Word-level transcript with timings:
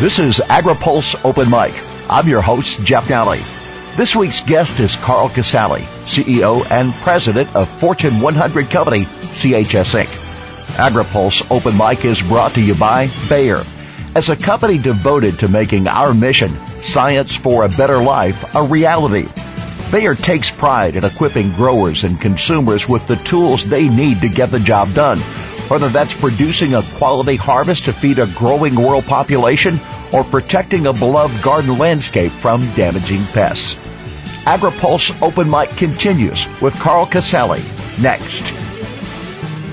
This 0.00 0.18
is 0.18 0.38
AgriPulse 0.38 1.22
Open 1.26 1.50
Mic. 1.50 1.74
I'm 2.08 2.26
your 2.26 2.40
host, 2.40 2.82
Jeff 2.86 3.08
Nalley. 3.08 3.38
This 3.98 4.16
week's 4.16 4.40
guest 4.40 4.80
is 4.80 4.96
Carl 4.96 5.28
Casale, 5.28 5.82
CEO 6.06 6.64
and 6.70 6.94
President 7.02 7.54
of 7.54 7.68
Fortune 7.68 8.18
100 8.22 8.70
company 8.70 9.04
CHS 9.04 10.02
Inc. 10.02 10.08
AgriPulse 10.78 11.46
Open 11.50 11.76
Mic 11.76 12.06
is 12.06 12.22
brought 12.22 12.52
to 12.52 12.62
you 12.62 12.74
by 12.76 13.10
Bayer. 13.28 13.62
As 14.14 14.30
a 14.30 14.36
company 14.36 14.78
devoted 14.78 15.38
to 15.40 15.48
making 15.48 15.86
our 15.86 16.14
mission, 16.14 16.56
science 16.82 17.36
for 17.36 17.66
a 17.66 17.68
better 17.68 18.02
life, 18.02 18.42
a 18.56 18.62
reality. 18.62 19.28
Bayer 19.92 20.14
takes 20.14 20.50
pride 20.50 20.96
in 20.96 21.04
equipping 21.04 21.52
growers 21.52 22.04
and 22.04 22.18
consumers 22.18 22.88
with 22.88 23.06
the 23.06 23.16
tools 23.16 23.68
they 23.68 23.86
need 23.86 24.22
to 24.22 24.30
get 24.30 24.50
the 24.50 24.60
job 24.60 24.94
done 24.94 25.20
whether 25.68 25.88
that's 25.88 26.14
producing 26.14 26.74
a 26.74 26.82
quality 26.94 27.36
harvest 27.36 27.84
to 27.86 27.92
feed 27.92 28.18
a 28.18 28.26
growing 28.28 28.74
world 28.74 29.04
population 29.04 29.80
or 30.12 30.24
protecting 30.24 30.86
a 30.86 30.92
beloved 30.92 31.42
garden 31.42 31.78
landscape 31.78 32.32
from 32.32 32.60
damaging 32.74 33.24
pests. 33.32 33.74
AgriPulse 34.44 35.20
Open 35.22 35.50
Mic 35.50 35.70
continues 35.70 36.46
with 36.60 36.74
Carl 36.80 37.06
Casale 37.06 37.62
next. 38.00 38.42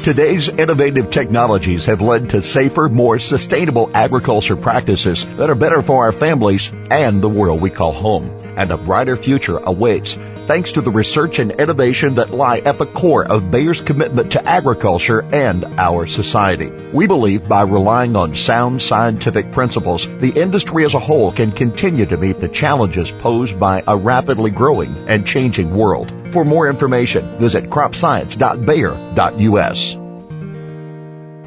Today's 0.03 0.47
innovative 0.47 1.09
technologies 1.11 1.85
have 1.85 1.99
led 1.99 2.29
to 2.29 2.41
safer, 2.41 2.87
more 2.87 3.19
sustainable 3.19 3.91
agriculture 3.93 4.55
practices 4.55 5.25
that 5.35 5.49
are 5.49 5.55
better 5.55 5.81
for 5.81 6.05
our 6.05 6.13
families 6.13 6.71
and 6.89 7.21
the 7.21 7.27
world 7.27 7.61
we 7.61 7.69
call 7.69 7.91
home. 7.91 8.29
And 8.55 8.71
a 8.71 8.77
brighter 8.77 9.17
future 9.17 9.57
awaits 9.57 10.17
thanks 10.47 10.71
to 10.71 10.81
the 10.81 10.89
research 10.89 11.37
and 11.39 11.51
innovation 11.51 12.15
that 12.15 12.31
lie 12.31 12.59
at 12.59 12.77
the 12.77 12.85
core 12.85 13.25
of 13.25 13.51
Bayer's 13.51 13.81
commitment 13.81 14.31
to 14.31 14.47
agriculture 14.47 15.21
and 15.21 15.65
our 15.77 16.07
society. 16.07 16.71
We 16.93 17.05
believe 17.05 17.45
by 17.47 17.63
relying 17.63 18.15
on 18.15 18.35
sound 18.35 18.81
scientific 18.81 19.51
principles, 19.51 20.07
the 20.19 20.31
industry 20.31 20.85
as 20.85 20.93
a 20.93 20.99
whole 20.99 21.33
can 21.33 21.51
continue 21.51 22.05
to 22.05 22.17
meet 22.17 22.39
the 22.39 22.47
challenges 22.47 23.11
posed 23.11 23.59
by 23.59 23.83
a 23.85 23.97
rapidly 23.97 24.51
growing 24.51 24.95
and 25.09 25.27
changing 25.27 25.75
world. 25.75 26.13
For 26.31 26.45
more 26.45 26.69
information, 26.69 27.37
visit 27.37 27.69
cropscience.bayer.us. 27.69 29.97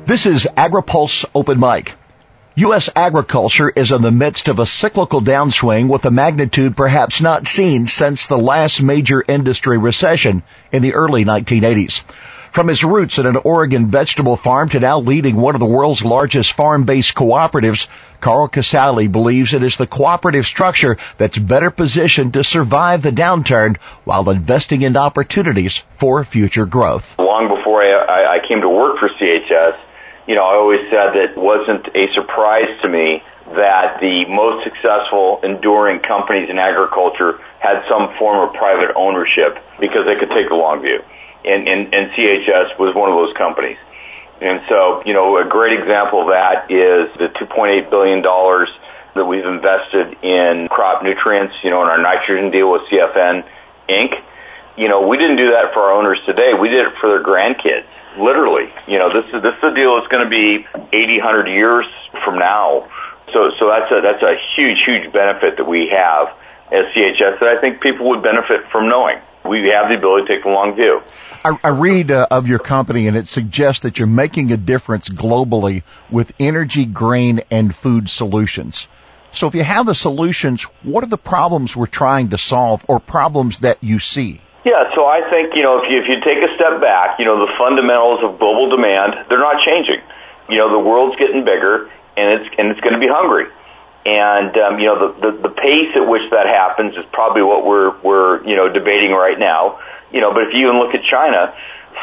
This 0.06 0.26
is 0.26 0.46
AgriPulse 0.56 1.24
Open 1.34 1.58
Mic. 1.58 1.94
U.S. 2.56 2.90
agriculture 2.96 3.70
is 3.70 3.92
in 3.92 4.02
the 4.02 4.10
midst 4.10 4.48
of 4.48 4.58
a 4.58 4.66
cyclical 4.66 5.20
downswing 5.20 5.88
with 5.88 6.04
a 6.04 6.10
magnitude 6.10 6.76
perhaps 6.76 7.20
not 7.20 7.46
seen 7.46 7.86
since 7.86 8.26
the 8.26 8.36
last 8.36 8.82
major 8.82 9.24
industry 9.26 9.78
recession 9.78 10.42
in 10.72 10.82
the 10.82 10.94
early 10.94 11.24
1980s. 11.24 12.02
From 12.50 12.66
his 12.66 12.82
roots 12.82 13.20
at 13.20 13.26
an 13.26 13.36
Oregon 13.36 13.86
vegetable 13.86 14.36
farm 14.36 14.68
to 14.70 14.80
now 14.80 14.98
leading 14.98 15.36
one 15.36 15.54
of 15.54 15.60
the 15.60 15.66
world's 15.66 16.04
largest 16.04 16.54
farm-based 16.54 17.14
cooperatives, 17.14 17.86
Carl 18.20 18.48
Casale 18.48 19.06
believes 19.06 19.54
it 19.54 19.62
is 19.62 19.76
the 19.76 19.86
cooperative 19.86 20.44
structure 20.44 20.96
that's 21.18 21.38
better 21.38 21.70
positioned 21.70 22.32
to 22.32 22.42
survive 22.42 23.02
the 23.02 23.12
downturn 23.12 23.76
while 24.02 24.28
investing 24.28 24.82
in 24.82 24.96
opportunities 24.96 25.84
for 25.94 26.24
future 26.24 26.66
growth. 26.66 27.16
Long 27.20 27.46
before 27.46 27.84
I, 27.84 28.38
I 28.38 28.48
came 28.48 28.60
to 28.62 28.68
work 28.68 28.98
for 28.98 29.08
CHS, 29.08 29.78
you 30.30 30.38
know, 30.38 30.46
I 30.46 30.54
always 30.62 30.86
said 30.94 31.18
that 31.18 31.34
it 31.34 31.36
wasn't 31.36 31.90
a 31.90 32.06
surprise 32.14 32.70
to 32.86 32.88
me 32.88 33.18
that 33.50 33.98
the 33.98 34.30
most 34.30 34.62
successful, 34.62 35.42
enduring 35.42 36.06
companies 36.06 36.46
in 36.46 36.54
agriculture 36.54 37.42
had 37.58 37.82
some 37.90 38.14
form 38.14 38.46
of 38.46 38.54
private 38.54 38.94
ownership 38.94 39.58
because 39.82 40.06
they 40.06 40.14
could 40.22 40.30
take 40.30 40.46
the 40.46 40.54
long 40.54 40.86
view. 40.86 41.02
And, 41.42 41.66
and, 41.66 41.90
and 41.90 42.14
CHS 42.14 42.78
was 42.78 42.94
one 42.94 43.10
of 43.10 43.18
those 43.18 43.34
companies. 43.34 43.74
And 44.38 44.62
so, 44.70 45.02
you 45.02 45.18
know, 45.18 45.34
a 45.34 45.50
great 45.50 45.74
example 45.74 46.22
of 46.22 46.30
that 46.30 46.70
is 46.70 47.10
the 47.18 47.34
$2.8 47.34 47.90
billion 47.90 48.22
that 48.22 49.26
we've 49.26 49.42
invested 49.42 50.14
in 50.22 50.70
crop 50.70 51.02
nutrients, 51.02 51.58
you 51.66 51.74
know, 51.74 51.82
in 51.82 51.90
our 51.90 51.98
nitrogen 51.98 52.54
deal 52.54 52.70
with 52.70 52.86
CFN 52.86 53.42
Inc. 53.90 54.14
You 54.78 54.86
know, 54.86 55.10
we 55.10 55.18
didn't 55.18 55.42
do 55.42 55.58
that 55.58 55.74
for 55.74 55.90
our 55.90 55.98
owners 55.98 56.22
today. 56.22 56.54
We 56.54 56.70
did 56.70 56.86
it 56.86 56.94
for 57.02 57.10
their 57.10 57.24
grandkids 57.26 57.90
literally. 58.18 58.72
You 58.86 58.98
know, 58.98 59.08
this 59.12 59.26
is 59.34 59.42
this 59.42 59.54
is 59.58 59.64
a 59.64 59.74
deal 59.74 59.96
that's 59.96 60.08
going 60.08 60.24
to 60.24 60.30
be 60.30 60.66
80, 60.92 61.18
100 61.18 61.48
years 61.48 61.86
from 62.24 62.38
now. 62.38 62.88
So 63.32 63.50
so 63.58 63.68
that's 63.68 63.90
a 63.92 64.00
that's 64.02 64.22
a 64.22 64.34
huge 64.56 64.78
huge 64.84 65.12
benefit 65.12 65.56
that 65.58 65.68
we 65.68 65.90
have 65.94 66.28
as 66.72 66.94
CHS 66.94 67.40
that 67.40 67.56
I 67.56 67.60
think 67.60 67.80
people 67.80 68.08
would 68.10 68.22
benefit 68.22 68.70
from 68.70 68.88
knowing. 68.88 69.18
We 69.48 69.68
have 69.70 69.88
the 69.88 69.96
ability 69.96 70.26
to 70.26 70.34
take 70.34 70.44
the 70.44 70.50
long 70.50 70.74
view. 70.74 71.00
I, 71.44 71.58
I 71.64 71.68
read 71.68 72.10
uh, 72.10 72.26
of 72.30 72.46
your 72.46 72.58
company 72.58 73.08
and 73.08 73.16
it 73.16 73.26
suggests 73.26 73.82
that 73.82 73.98
you're 73.98 74.06
making 74.06 74.52
a 74.52 74.56
difference 74.58 75.08
globally 75.08 75.82
with 76.10 76.32
energy, 76.38 76.84
grain, 76.84 77.40
and 77.50 77.74
food 77.74 78.10
solutions. 78.10 78.86
So 79.32 79.46
if 79.46 79.54
you 79.54 79.62
have 79.62 79.86
the 79.86 79.94
solutions, 79.94 80.64
what 80.82 81.04
are 81.04 81.08
the 81.08 81.16
problems 81.16 81.74
we're 81.74 81.86
trying 81.86 82.30
to 82.30 82.38
solve 82.38 82.84
or 82.88 83.00
problems 83.00 83.60
that 83.60 83.82
you 83.82 83.98
see? 83.98 84.40
Yeah, 84.64 84.92
so 84.94 85.06
I 85.06 85.24
think, 85.30 85.56
you 85.56 85.62
know, 85.62 85.80
if 85.80 85.90
you, 85.90 86.02
if 86.02 86.08
you 86.08 86.20
take 86.20 86.38
a 86.44 86.52
step 86.54 86.80
back, 86.80 87.18
you 87.18 87.24
know, 87.24 87.40
the 87.40 87.52
fundamentals 87.56 88.20
of 88.22 88.38
global 88.38 88.68
demand, 88.68 89.26
they're 89.28 89.40
not 89.40 89.64
changing. 89.64 90.04
You 90.48 90.58
know, 90.58 90.68
the 90.70 90.84
world's 90.84 91.16
getting 91.16 91.44
bigger 91.44 91.88
and 92.16 92.40
it's, 92.40 92.54
and 92.58 92.68
it's 92.68 92.80
going 92.80 92.92
to 92.92 93.00
be 93.00 93.08
hungry. 93.08 93.48
And, 94.04 94.52
um, 94.56 94.78
you 94.78 94.86
know, 94.86 95.12
the, 95.12 95.30
the, 95.30 95.48
the 95.48 95.54
pace 95.54 95.92
at 95.96 96.04
which 96.04 96.28
that 96.32 96.46
happens 96.46 96.96
is 96.96 97.04
probably 97.12 97.42
what 97.42 97.64
we're, 97.64 97.96
we're, 98.00 98.44
you 98.44 98.56
know, 98.56 98.68
debating 98.68 99.12
right 99.12 99.38
now. 99.38 99.80
You 100.12 100.20
know, 100.20 100.32
but 100.32 100.48
if 100.48 100.54
you 100.54 100.68
even 100.68 100.76
look 100.80 100.94
at 100.94 101.04
China, 101.04 101.54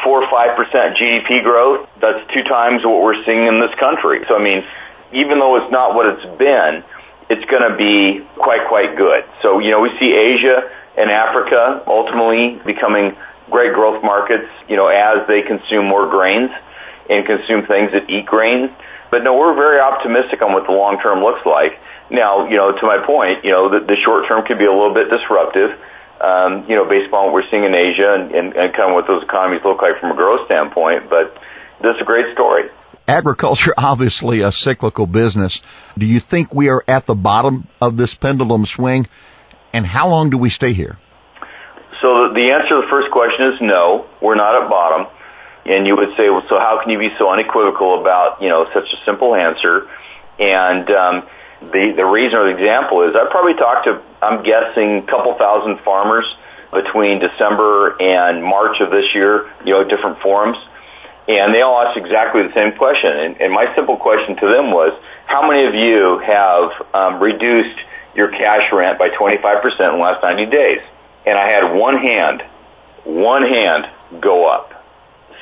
four 0.02 0.22
or 0.22 0.30
five 0.30 0.56
percent 0.56 0.96
GDP 0.96 1.42
growth, 1.42 1.88
that's 2.00 2.22
two 2.32 2.42
times 2.42 2.82
what 2.84 3.02
we're 3.02 3.22
seeing 3.24 3.46
in 3.46 3.60
this 3.60 3.74
country. 3.78 4.24
So 4.28 4.36
I 4.36 4.42
mean, 4.42 4.64
even 5.12 5.38
though 5.38 5.56
it's 5.56 5.70
not 5.70 5.94
what 5.94 6.06
it's 6.06 6.26
been, 6.38 6.84
it's 7.30 7.44
going 7.50 7.64
to 7.68 7.76
be 7.76 8.24
quite, 8.36 8.66
quite 8.68 8.96
good. 8.96 9.24
So, 9.42 9.58
you 9.58 9.70
know, 9.70 9.80
we 9.80 9.90
see 10.00 10.14
Asia, 10.14 10.70
and 10.96 11.10
Africa 11.10 11.82
ultimately 11.86 12.60
becoming 12.64 13.16
great 13.50 13.72
growth 13.72 14.02
markets, 14.02 14.48
you 14.68 14.76
know, 14.76 14.88
as 14.88 15.26
they 15.26 15.42
consume 15.42 15.86
more 15.86 16.08
grains 16.08 16.50
and 17.08 17.24
consume 17.24 17.66
things 17.66 17.92
that 17.92 18.10
eat 18.10 18.26
grains. 18.26 18.70
But 19.10 19.24
no, 19.24 19.36
we're 19.36 19.54
very 19.54 19.80
optimistic 19.80 20.42
on 20.42 20.52
what 20.52 20.66
the 20.66 20.72
long 20.72 21.00
term 21.00 21.24
looks 21.24 21.44
like. 21.46 21.80
Now, 22.10 22.48
you 22.48 22.56
know, 22.56 22.72
to 22.72 22.84
my 22.84 23.04
point, 23.04 23.44
you 23.44 23.50
know, 23.50 23.68
the, 23.68 23.84
the 23.84 23.96
short 24.04 24.28
term 24.28 24.44
could 24.44 24.58
be 24.58 24.66
a 24.66 24.72
little 24.72 24.94
bit 24.94 25.08
disruptive, 25.08 25.76
um, 26.20 26.68
you 26.68 26.76
know, 26.76 26.84
based 26.84 27.12
on 27.12 27.28
what 27.28 27.32
we're 27.32 27.48
seeing 27.50 27.64
in 27.64 27.74
Asia 27.74 28.16
and, 28.16 28.32
and, 28.32 28.46
and 28.56 28.72
kind 28.76 28.92
of 28.92 28.94
what 28.94 29.06
those 29.06 29.22
economies 29.22 29.60
look 29.64 29.80
like 29.80 30.00
from 30.00 30.12
a 30.12 30.16
growth 30.16 30.44
standpoint. 30.46 31.08
But 31.08 31.36
this 31.80 31.96
is 31.96 32.02
a 32.02 32.04
great 32.04 32.32
story. 32.34 32.68
Agriculture, 33.06 33.72
obviously 33.78 34.40
a 34.40 34.52
cyclical 34.52 35.06
business. 35.06 35.62
Do 35.96 36.04
you 36.04 36.20
think 36.20 36.52
we 36.52 36.68
are 36.68 36.84
at 36.86 37.06
the 37.06 37.14
bottom 37.14 37.68
of 37.80 37.96
this 37.96 38.14
pendulum 38.14 38.66
swing? 38.66 39.08
And 39.72 39.86
how 39.86 40.08
long 40.08 40.30
do 40.30 40.38
we 40.38 40.50
stay 40.50 40.72
here? 40.72 40.98
So 42.00 42.30
the 42.32 42.52
answer 42.54 42.78
to 42.78 42.82
the 42.82 42.90
first 42.90 43.10
question 43.10 43.52
is 43.52 43.60
no, 43.60 44.06
we're 44.22 44.36
not 44.36 44.62
at 44.62 44.70
bottom. 44.70 45.06
And 45.66 45.86
you 45.86 45.96
would 45.96 46.16
say, 46.16 46.30
well, 46.30 46.46
so 46.48 46.56
how 46.58 46.80
can 46.80 46.90
you 46.90 46.98
be 46.98 47.10
so 47.18 47.28
unequivocal 47.28 48.00
about, 48.00 48.40
you 48.40 48.48
know, 48.48 48.66
such 48.72 48.88
a 48.88 49.04
simple 49.04 49.34
answer? 49.34 49.90
And 50.38 50.88
um, 50.88 51.28
the 51.60 51.92
the 51.98 52.06
reason 52.06 52.38
or 52.38 52.48
the 52.48 52.56
example 52.56 53.02
is 53.04 53.16
I 53.18 53.26
probably 53.28 53.54
talked 53.58 53.84
to, 53.84 54.00
I'm 54.22 54.42
guessing, 54.46 55.04
a 55.04 55.06
couple 55.10 55.34
thousand 55.36 55.82
farmers 55.84 56.24
between 56.72 57.18
December 57.18 57.96
and 57.98 58.44
March 58.44 58.80
of 58.80 58.90
this 58.90 59.12
year, 59.14 59.50
you 59.64 59.74
know, 59.74 59.84
different 59.84 60.20
forums. 60.20 60.56
And 61.28 61.52
they 61.52 61.60
all 61.60 61.76
asked 61.84 61.98
exactly 61.98 62.48
the 62.48 62.54
same 62.54 62.72
question. 62.78 63.12
And, 63.12 63.40
and 63.40 63.52
my 63.52 63.74
simple 63.76 63.96
question 63.98 64.36
to 64.36 64.46
them 64.48 64.72
was, 64.72 64.96
how 65.26 65.44
many 65.44 65.68
of 65.68 65.74
you 65.74 66.22
have 66.24 66.68
um, 66.94 67.20
reduced 67.20 67.76
your 68.18 68.30
cash 68.30 68.66
rent 68.72 68.98
by 68.98 69.10
25% 69.10 69.62
in 69.62 69.94
the 69.94 70.02
last 70.02 70.20
90 70.24 70.46
days. 70.46 70.82
And 71.24 71.38
I 71.38 71.46
had 71.46 71.72
one 71.72 72.02
hand, 72.02 72.42
one 73.04 73.46
hand 73.46 73.86
go 74.20 74.50
up. 74.50 74.74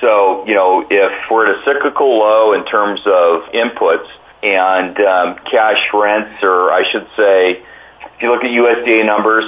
So, 0.03 0.47
you 0.47 0.55
know, 0.55 0.85
if 0.85 1.13
we're 1.31 1.49
at 1.49 1.57
a 1.57 1.65
cyclical 1.65 2.19
low 2.19 2.53
in 2.53 2.67
terms 2.67 3.01
of 3.07 3.49
inputs 3.57 4.05
and 4.43 4.93
um, 5.01 5.37
cash 5.49 5.81
rents, 5.95 6.43
or 6.43 6.71
I 6.71 6.85
should 6.93 7.09
say, 7.17 7.65
if 8.13 8.21
you 8.21 8.31
look 8.31 8.45
at 8.45 8.53
USDA 8.53 9.07
numbers, 9.07 9.47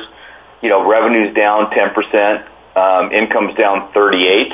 you 0.63 0.71
know, 0.71 0.89
revenue's 0.89 1.35
down 1.37 1.71
10%, 1.71 2.49
um, 2.77 3.13
income's 3.13 3.59
down 3.59 3.93
38%. 3.93 4.49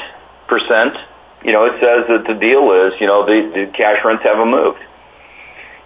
You 1.45 1.53
know, 1.53 1.67
it 1.67 1.79
says 1.79 2.11
that 2.11 2.25
the 2.27 2.35
deal 2.35 2.73
is, 2.89 3.01
you 3.01 3.07
know, 3.07 3.25
the, 3.25 3.55
the 3.55 3.73
cash 3.73 4.03
rents 4.05 4.25
haven't 4.25 4.51
moved. 4.51 4.81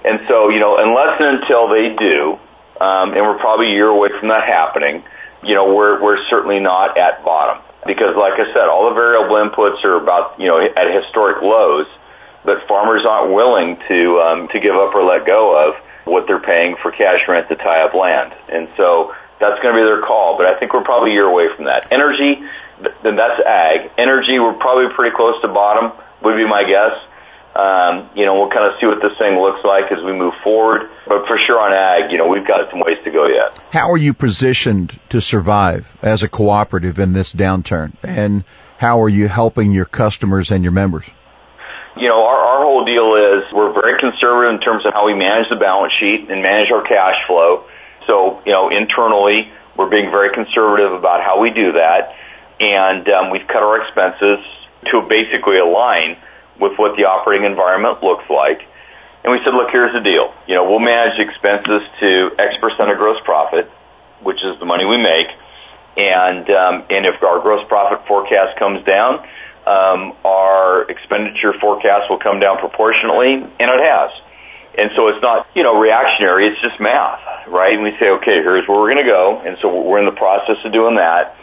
And 0.07 0.21
so, 0.27 0.49
you 0.49 0.61
know, 0.61 0.79
unless 0.79 1.21
and 1.21 1.43
until 1.43 1.69
they 1.69 1.95
do, 1.99 2.39
and 2.81 3.23
we're 3.27 3.39
probably 3.39 3.69
a 3.69 3.75
year 3.75 3.89
away 3.89 4.09
from 4.19 4.29
that 4.29 4.45
happening. 4.47 5.05
You 5.43 5.55
know, 5.55 5.75
we're 5.75 6.03
we're 6.03 6.23
certainly 6.29 6.61
not 6.61 6.99
at 6.99 7.25
bottom 7.25 7.63
because, 7.87 8.17
like 8.17 8.35
I 8.35 8.53
said, 8.53 8.67
all 8.69 8.89
the 8.89 8.95
variable 8.95 9.37
inputs 9.37 9.85
are 9.85 9.97
about 9.97 10.39
you 10.39 10.47
know 10.47 10.59
at 10.61 11.03
historic 11.03 11.43
lows, 11.43 11.87
but 12.45 12.67
farmers 12.67 13.05
aren't 13.07 13.35
willing 13.35 13.79
to 13.89 14.21
um, 14.21 14.49
to 14.49 14.61
give 14.61 14.75
up 14.75 14.95
or 14.95 15.05
let 15.05 15.27
go 15.27 15.55
of 15.57 15.75
what 16.05 16.27
they're 16.27 16.43
paying 16.43 16.77
for 16.83 16.91
cash 16.91 17.21
rent 17.29 17.49
to 17.49 17.57
tie 17.57 17.83
up 17.83 17.95
land, 17.95 18.35
and 18.49 18.69
so 18.77 19.15
that's 19.41 19.63
going 19.63 19.75
to 19.75 19.81
be 19.81 19.85
their 19.85 20.03
call. 20.03 20.37
But 20.37 20.47
I 20.47 20.59
think 20.59 20.75
we're 20.75 20.85
probably 20.85 21.11
a 21.11 21.15
year 21.15 21.27
away 21.27 21.47
from 21.55 21.67
that. 21.67 21.87
Energy, 21.93 22.43
then 23.03 23.17
that's 23.17 23.41
ag. 23.47 23.91
Energy, 23.99 24.39
we're 24.39 24.59
probably 24.59 24.93
pretty 24.95 25.15
close 25.15 25.41
to 25.43 25.49
bottom. 25.49 25.93
Would 26.23 26.37
be 26.37 26.47
my 26.47 26.65
guess. 26.65 26.99
Um, 27.55 28.11
you 28.15 28.25
know, 28.25 28.39
we'll 28.39 28.51
kind 28.51 28.71
of 28.71 28.79
see 28.81 28.87
what 28.87 29.03
this 29.03 29.19
thing 29.19 29.35
looks 29.35 29.65
like 29.65 29.91
as 29.91 30.05
we 30.05 30.13
move 30.13 30.35
forward. 30.45 30.91
But 31.07 31.27
for 31.27 31.39
sure 31.45 31.59
on 31.59 31.73
ag, 31.73 32.13
you 32.13 32.19
know, 32.19 32.29
we've 32.29 32.47
got 32.47 32.71
some 32.71 32.81
ways 32.81 32.99
to 33.05 33.11
go 33.11 33.27
yet. 33.27 33.59
How 33.73 33.91
are 33.91 33.97
you 33.97 34.15
positioned 34.15 34.99
to 35.11 35.21
survive 35.21 35.89
as 36.03 36.23
a 36.23 36.29
cooperative 36.29 36.99
in 36.99 37.13
this 37.13 37.33
downturn? 37.33 37.95
And 38.03 38.45
how 38.79 39.03
are 39.03 39.09
you 39.09 39.27
helping 39.27 39.73
your 39.73 39.87
customers 39.87 40.53
and 40.53 40.63
your 40.63 40.73
members? 40.73 41.05
You 41.97 42.09
know, 42.09 42.23
our, 42.23 42.39
our 42.39 42.65
whole 42.65 42.85
deal 42.85 43.17
is 43.17 43.53
we're 43.53 43.73
very 43.73 43.99
conservative 43.99 44.55
in 44.55 44.61
terms 44.61 44.87
of 44.87 44.93
how 44.93 45.07
we 45.07 45.15
manage 45.15 45.49
the 45.51 45.57
balance 45.57 45.93
sheet 45.99 46.31
and 46.31 46.43
manage 46.43 46.71
our 46.71 46.85
cash 46.85 47.17
flow. 47.27 47.65
So, 48.07 48.41
you 48.47 48.53
know, 48.53 48.69
internally, 48.69 49.51
we're 49.77 49.91
being 49.91 50.11
very 50.13 50.33
conservative 50.33 50.93
about 50.93 51.25
how 51.25 51.41
we 51.41 51.51
do 51.51 51.73
that. 51.73 52.15
And 52.61 53.09
um, 53.09 53.31
we've 53.31 53.47
cut 53.47 53.63
our 53.63 53.83
expenses 53.83 54.47
to 54.93 55.03
basically 55.09 55.59
align 55.59 56.17
with 56.61 56.79
what 56.79 56.97
the 56.97 57.05
operating 57.05 57.47
environment 57.47 58.03
looks 58.03 58.25
like. 58.31 58.63
And 59.25 59.33
we 59.33 59.41
said, 59.45 59.55
look, 59.55 59.71
here's 59.71 59.93
the 59.93 60.01
deal. 60.01 60.33
You 60.47 60.55
know, 60.55 60.71
we'll 60.71 60.83
manage 60.83 61.19
expenses 61.19 61.83
to 62.01 62.31
X 62.39 62.57
percent 62.61 62.91
of 62.91 62.99
gross 62.99 63.19
profit, 63.25 63.71
which 64.23 64.43
is 64.45 64.59
the 64.59 64.67
money 64.67 64.85
we 64.85 64.99
make. 64.99 65.29
And, 65.97 66.49
um, 66.51 66.75
and 66.91 67.07
if 67.07 67.23
our 67.23 67.41
gross 67.41 67.67
profit 67.67 68.07
forecast 68.07 68.59
comes 68.59 68.85
down, 68.87 69.27
um, 69.67 70.15
our 70.25 70.89
expenditure 70.89 71.53
forecast 71.61 72.09
will 72.09 72.21
come 72.21 72.39
down 72.41 72.59
proportionately, 72.59 73.35
and 73.35 73.67
it 73.69 73.83
has. 73.83 74.11
And 74.79 74.91
so 74.95 75.09
it's 75.09 75.21
not, 75.21 75.49
you 75.57 75.65
know, 75.65 75.79
reactionary, 75.79 76.47
it's 76.47 76.61
just 76.63 76.79
math, 76.79 77.21
right? 77.49 77.75
And 77.75 77.83
we 77.83 77.91
say, 77.99 78.09
okay, 78.23 78.39
here's 78.41 78.67
where 78.69 78.79
we're 78.79 78.95
going 78.95 79.05
to 79.05 79.11
go. 79.11 79.43
And 79.45 79.59
so 79.61 79.83
we're 79.83 79.99
in 79.99 80.07
the 80.07 80.15
process 80.15 80.57
of 80.65 80.73
doing 80.73 80.97
that. 80.97 81.35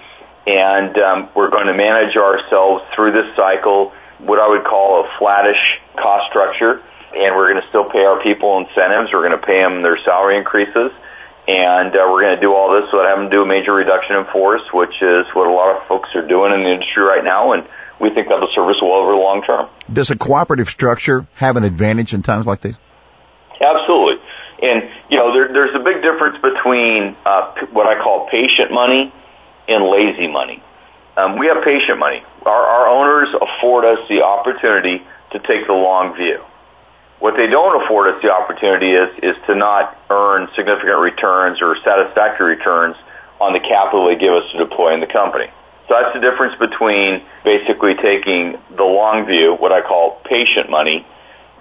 And 0.47 0.97
um, 0.97 1.29
we're 1.35 1.49
going 1.49 1.67
to 1.67 1.73
manage 1.73 2.15
ourselves 2.15 2.85
through 2.95 3.11
this 3.11 3.35
cycle 3.35 3.91
what 4.19 4.39
I 4.39 4.47
would 4.47 4.63
call 4.63 5.03
a 5.03 5.09
flattish 5.19 5.59
cost 5.95 6.29
structure, 6.29 6.81
and 7.13 7.35
we're 7.35 7.51
going 7.51 7.61
to 7.61 7.69
still 7.69 7.89
pay 7.89 8.03
our 8.03 8.21
people 8.21 8.57
incentives. 8.59 9.11
We're 9.11 9.27
going 9.27 9.39
to 9.39 9.45
pay 9.45 9.59
them 9.61 9.81
their 9.83 9.97
salary 10.03 10.37
increases, 10.37 10.91
and 11.47 11.91
uh, 11.95 12.07
we're 12.09 12.23
going 12.23 12.35
to 12.35 12.41
do 12.41 12.53
all 12.53 12.73
this 12.73 12.91
without 12.91 13.07
having 13.09 13.29
to 13.29 13.35
do 13.35 13.43
a 13.43 13.47
major 13.47 13.73
reduction 13.73 14.15
in 14.17 14.25
force, 14.31 14.63
which 14.73 14.95
is 15.01 15.25
what 15.33 15.47
a 15.47 15.53
lot 15.53 15.75
of 15.75 15.87
folks 15.87 16.09
are 16.15 16.27
doing 16.27 16.53
in 16.53 16.63
the 16.63 16.71
industry 16.71 17.03
right 17.03 17.23
now, 17.23 17.53
and 17.53 17.67
we 17.99 18.09
think 18.13 18.27
that'll 18.27 18.51
serve 18.53 18.69
us 18.69 18.81
well 18.81 18.99
over 18.99 19.11
the 19.11 19.21
long 19.21 19.41
term. 19.43 19.69
Does 19.91 20.11
a 20.11 20.17
cooperative 20.17 20.69
structure 20.69 21.27
have 21.35 21.55
an 21.55 21.63
advantage 21.63 22.13
in 22.13 22.23
times 22.23 22.45
like 22.45 22.61
these? 22.61 22.75
Absolutely. 23.61 24.19
And, 24.61 24.83
you 25.09 25.17
know, 25.17 25.31
there, 25.31 25.47
there's 25.51 25.75
a 25.75 25.83
big 25.83 26.03
difference 26.03 26.37
between 26.41 27.15
uh, 27.25 27.67
what 27.71 27.87
I 27.87 28.01
call 28.01 28.27
patient 28.31 28.71
money 28.71 29.13
and 29.67 29.85
lazy 29.85 30.27
money. 30.27 30.61
Um, 31.17 31.39
we 31.39 31.47
have 31.47 31.63
patient 31.63 31.97
money. 31.97 32.23
Our, 32.45 32.63
our 32.63 32.87
owners 32.87 33.29
afford 33.33 33.85
us 33.85 33.99
the 34.09 34.21
opportunity 34.21 35.03
to 35.31 35.39
take 35.39 35.67
the 35.67 35.73
long 35.73 36.15
view. 36.15 36.43
What 37.19 37.35
they 37.37 37.47
don't 37.47 37.81
afford 37.83 38.13
us 38.13 38.21
the 38.21 38.31
opportunity 38.31 38.91
is, 38.91 39.09
is 39.23 39.35
to 39.47 39.55
not 39.55 39.97
earn 40.09 40.49
significant 40.55 40.99
returns 40.99 41.61
or 41.61 41.77
satisfactory 41.83 42.55
returns 42.55 42.95
on 43.39 43.53
the 43.53 43.59
capital 43.59 44.07
they 44.07 44.15
give 44.19 44.33
us 44.33 44.51
to 44.51 44.57
deploy 44.59 44.93
in 44.93 44.99
the 44.99 45.07
company. 45.07 45.47
So 45.87 45.95
that's 45.95 46.13
the 46.13 46.19
difference 46.19 46.59
between 46.59 47.23
basically 47.43 47.95
taking 47.95 48.57
the 48.75 48.83
long 48.83 49.25
view, 49.27 49.55
what 49.55 49.71
I 49.71 49.81
call 49.81 50.19
patient 50.25 50.69
money, 50.69 51.05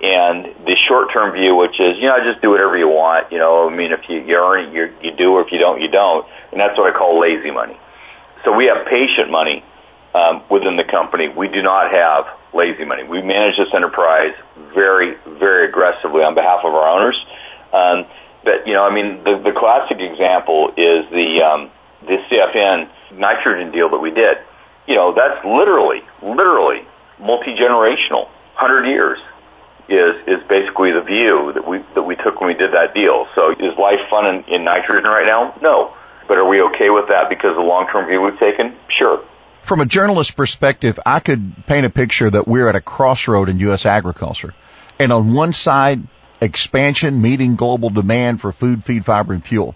and 0.03 0.67
the 0.67 0.77
short-term 0.89 1.39
view, 1.39 1.55
which 1.55 1.79
is, 1.79 1.97
you 1.99 2.09
know, 2.09 2.19
just 2.25 2.43
do 2.43 2.51
whatever 2.51 2.77
you 2.77 2.89
want. 2.89 3.31
You 3.31 3.39
know, 3.39 3.69
I 3.69 3.75
mean, 3.75 3.93
if 3.93 4.09
you, 4.09 4.21
you 4.21 4.35
earn 4.35 4.67
it, 4.67 4.75
you, 4.75 4.93
you 5.03 5.17
do, 5.17 5.33
or 5.33 5.47
if 5.47 5.53
you 5.53 5.59
don't, 5.59 5.81
you 5.81 5.89
don't. 5.89 6.27
And 6.51 6.61
that's 6.61 6.77
what 6.77 6.93
I 6.93 6.99
call 6.99 7.21
lazy 7.21 7.51
money. 7.51 7.79
So 8.45 8.53
we 8.53 8.67
have 8.67 8.87
patient 8.87 9.31
money 9.31 9.65
um, 10.15 10.43
within 10.51 10.77
the 10.77 10.85
company. 10.85 11.29
We 11.29 11.49
do 11.49 11.63
not 11.63 11.91
have 11.91 12.27
lazy 12.55 12.85
money. 12.85 13.03
We 13.05 13.23
manage 13.23 13.57
this 13.57 13.69
enterprise 13.75 14.35
very, 14.75 15.17
very 15.27 15.69
aggressively 15.69 16.23
on 16.23 16.35
behalf 16.35 16.61
of 16.65 16.73
our 16.73 16.89
owners. 16.89 17.19
Um, 17.73 18.07
but 18.45 18.67
you 18.67 18.75
know, 18.75 18.85
I 18.85 18.95
mean, 18.95 19.25
the, 19.25 19.41
the 19.43 19.53
classic 19.53 19.99
example 20.01 20.71
is 20.77 21.09
the 21.11 21.43
um, 21.43 21.71
the 22.03 22.21
CFN 22.31 22.89
nitrogen 23.19 23.73
deal 23.73 23.91
that 23.91 23.99
we 23.99 24.11
did. 24.11 24.39
You 24.87 24.95
know, 24.95 25.15
that's 25.17 25.45
literally, 25.45 26.03
literally 26.23 26.87
multi 27.19 27.57
generational. 27.57 28.29
Hundred 28.55 28.87
years 28.87 29.19
is 29.89 30.15
is 30.29 30.41
basically 30.49 30.93
the 30.93 31.03
view 31.03 31.53
that 31.55 31.67
we 31.67 31.83
that 31.95 32.03
we 32.03 32.15
took 32.17 32.41
when 32.41 32.49
we 32.49 32.55
did 32.55 32.73
that 32.73 32.95
deal. 32.95 33.27
So 33.35 33.51
is 33.51 33.77
life 33.79 34.01
fun 34.09 34.27
in, 34.27 34.45
in 34.45 34.65
nitrogen 34.65 35.11
right 35.11 35.27
now? 35.27 35.59
No. 35.61 35.97
But 36.27 36.39
are 36.39 36.49
we 36.49 36.61
okay 36.63 36.91
with 36.91 37.09
that 37.09 37.29
because 37.29 37.51
of 37.51 37.57
the 37.57 37.63
long-term 37.63 38.07
view 38.07 38.23
we've 38.23 38.39
taken? 38.39 38.77
Sure. 38.89 39.25
From 39.65 39.81
a 39.81 39.87
journalist 39.87 40.37
perspective, 40.37 40.99
I 41.05 41.21
could 41.21 41.67
paint 41.67 41.87
a 41.87 41.91
picture 41.91 42.31
that 42.31 42.47
we're 42.47 42.69
at 42.69 42.77
a 42.77 42.81
crossroad 42.81 43.49
in 43.49 43.59
U.S. 43.61 43.87
agriculture. 43.87 44.55
And 44.99 45.13
on 45.13 45.35
one 45.35 45.53
side, 45.53 46.03
expansion 46.41 47.21
meeting 47.21 47.57
global 47.57 47.91
demand 47.91 48.41
for 48.41 48.53
food, 48.53 48.85
feed, 48.85 49.05
fiber, 49.05 49.33
and 49.33 49.45
fuel. 49.45 49.75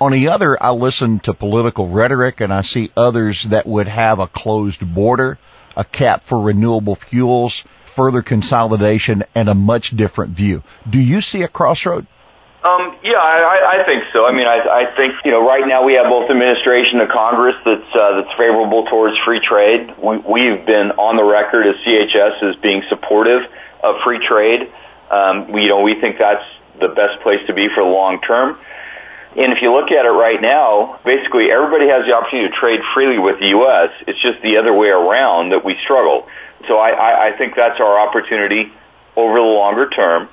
On 0.00 0.12
the 0.12 0.28
other, 0.28 0.62
I 0.62 0.70
listen 0.70 1.20
to 1.20 1.34
political 1.34 1.88
rhetoric 1.88 2.40
and 2.40 2.52
I 2.52 2.62
see 2.62 2.90
others 2.96 3.44
that 3.44 3.66
would 3.66 3.88
have 3.88 4.18
a 4.18 4.26
closed 4.26 4.94
border, 4.94 5.38
a 5.76 5.84
cap 5.84 6.22
for 6.24 6.40
renewable 6.40 6.96
fuels, 6.96 7.64
further 7.86 8.22
consolidation, 8.22 9.24
and 9.34 9.48
a 9.48 9.54
much 9.54 9.96
different 9.96 10.32
view. 10.32 10.62
Do 10.88 10.98
you 10.98 11.20
see 11.22 11.42
a 11.42 11.48
crossroad? 11.48 12.06
Um, 12.66 12.98
yeah, 13.04 13.22
I, 13.22 13.86
think 13.86 14.02
so. 14.12 14.26
I 14.26 14.34
mean, 14.34 14.48
I, 14.48 14.90
think 14.98 15.14
you 15.24 15.30
know, 15.30 15.46
right 15.46 15.62
now 15.62 15.86
we 15.86 15.94
have 15.94 16.10
both 16.10 16.26
administration 16.28 16.98
and 16.98 17.06
Congress 17.08 17.54
that's 17.62 17.94
uh, 17.94 18.18
that's 18.18 18.34
favorable 18.34 18.90
towards 18.90 19.14
free 19.22 19.38
trade. 19.38 19.94
We, 20.02 20.18
we've 20.18 20.66
been 20.66 20.98
on 20.98 21.14
the 21.14 21.22
record 21.22 21.62
as 21.70 21.78
CHS 21.86 22.42
as 22.42 22.56
being 22.58 22.82
supportive 22.88 23.46
of 23.84 24.02
free 24.02 24.18
trade. 24.18 24.66
Um, 25.14 25.52
we, 25.52 25.62
you 25.62 25.78
know, 25.78 25.82
we 25.86 25.94
think 25.94 26.18
that's 26.18 26.42
the 26.80 26.88
best 26.88 27.22
place 27.22 27.38
to 27.46 27.54
be 27.54 27.70
for 27.70 27.86
the 27.86 27.90
long 27.90 28.18
term. 28.26 28.58
And 29.38 29.52
if 29.52 29.62
you 29.62 29.70
look 29.70 29.94
at 29.94 30.02
it 30.02 30.16
right 30.16 30.42
now, 30.42 30.98
basically 31.04 31.52
everybody 31.52 31.86
has 31.86 32.02
the 32.02 32.18
opportunity 32.18 32.50
to 32.50 32.56
trade 32.58 32.80
freely 32.94 33.22
with 33.22 33.38
the 33.38 33.54
U.S. 33.62 33.94
It's 34.10 34.18
just 34.18 34.42
the 34.42 34.58
other 34.58 34.74
way 34.74 34.88
around 34.88 35.52
that 35.54 35.62
we 35.62 35.78
struggle. 35.84 36.26
So 36.66 36.80
I 36.80 37.30
think 37.38 37.54
that's 37.54 37.78
our 37.78 38.00
opportunity 38.00 38.72
over 39.14 39.38
the 39.38 39.44
longer 39.44 39.86
term. 39.90 40.28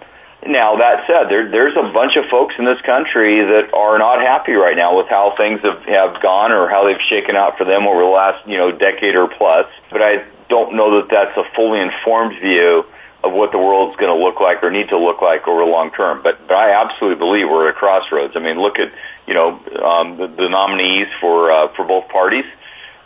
Now 0.45 0.75
that 0.77 1.07
said, 1.07 1.29
there, 1.29 1.49
there's 1.49 1.77
a 1.77 1.93
bunch 1.93 2.17
of 2.17 2.25
folks 2.29 2.55
in 2.59 2.65
this 2.65 2.81
country 2.81 3.39
that 3.39 3.73
are 3.73 3.97
not 3.97 4.19
happy 4.19 4.51
right 4.53 4.75
now 4.75 4.97
with 4.97 5.07
how 5.07 5.35
things 5.37 5.61
have, 5.63 5.83
have 5.83 6.21
gone 6.21 6.51
or 6.51 6.67
how 6.67 6.83
they've 6.85 7.01
shaken 7.09 7.35
out 7.35 7.57
for 7.57 7.63
them 7.63 7.87
over 7.87 8.01
the 8.01 8.11
last 8.11 8.45
you 8.47 8.57
know 8.57 8.71
decade 8.71 9.15
or 9.15 9.27
plus. 9.27 9.67
But 9.89 10.01
I 10.01 10.25
don't 10.49 10.75
know 10.75 10.99
that 10.99 11.09
that's 11.09 11.37
a 11.37 11.47
fully 11.55 11.79
informed 11.79 12.39
view 12.41 12.83
of 13.23 13.31
what 13.31 13.53
the 13.53 13.57
world's 13.57 13.95
going 13.95 14.11
to 14.11 14.21
look 14.21 14.41
like 14.41 14.61
or 14.63 14.69
need 14.69 14.89
to 14.89 14.99
look 14.99 15.21
like 15.21 15.47
over 15.47 15.63
the 15.63 15.71
long 15.71 15.91
term. 15.91 16.21
But, 16.21 16.45
but 16.45 16.55
I 16.55 16.75
absolutely 16.83 17.19
believe 17.19 17.47
we're 17.47 17.69
at 17.69 17.75
a 17.75 17.79
crossroads. 17.79 18.35
I 18.35 18.39
mean, 18.39 18.59
look 18.59 18.79
at 18.79 18.91
you 19.25 19.33
know 19.33 19.63
um, 19.79 20.17
the, 20.17 20.27
the 20.27 20.49
nominees 20.49 21.07
for 21.21 21.51
uh, 21.51 21.73
for 21.73 21.85
both 21.85 22.09
parties. 22.09 22.45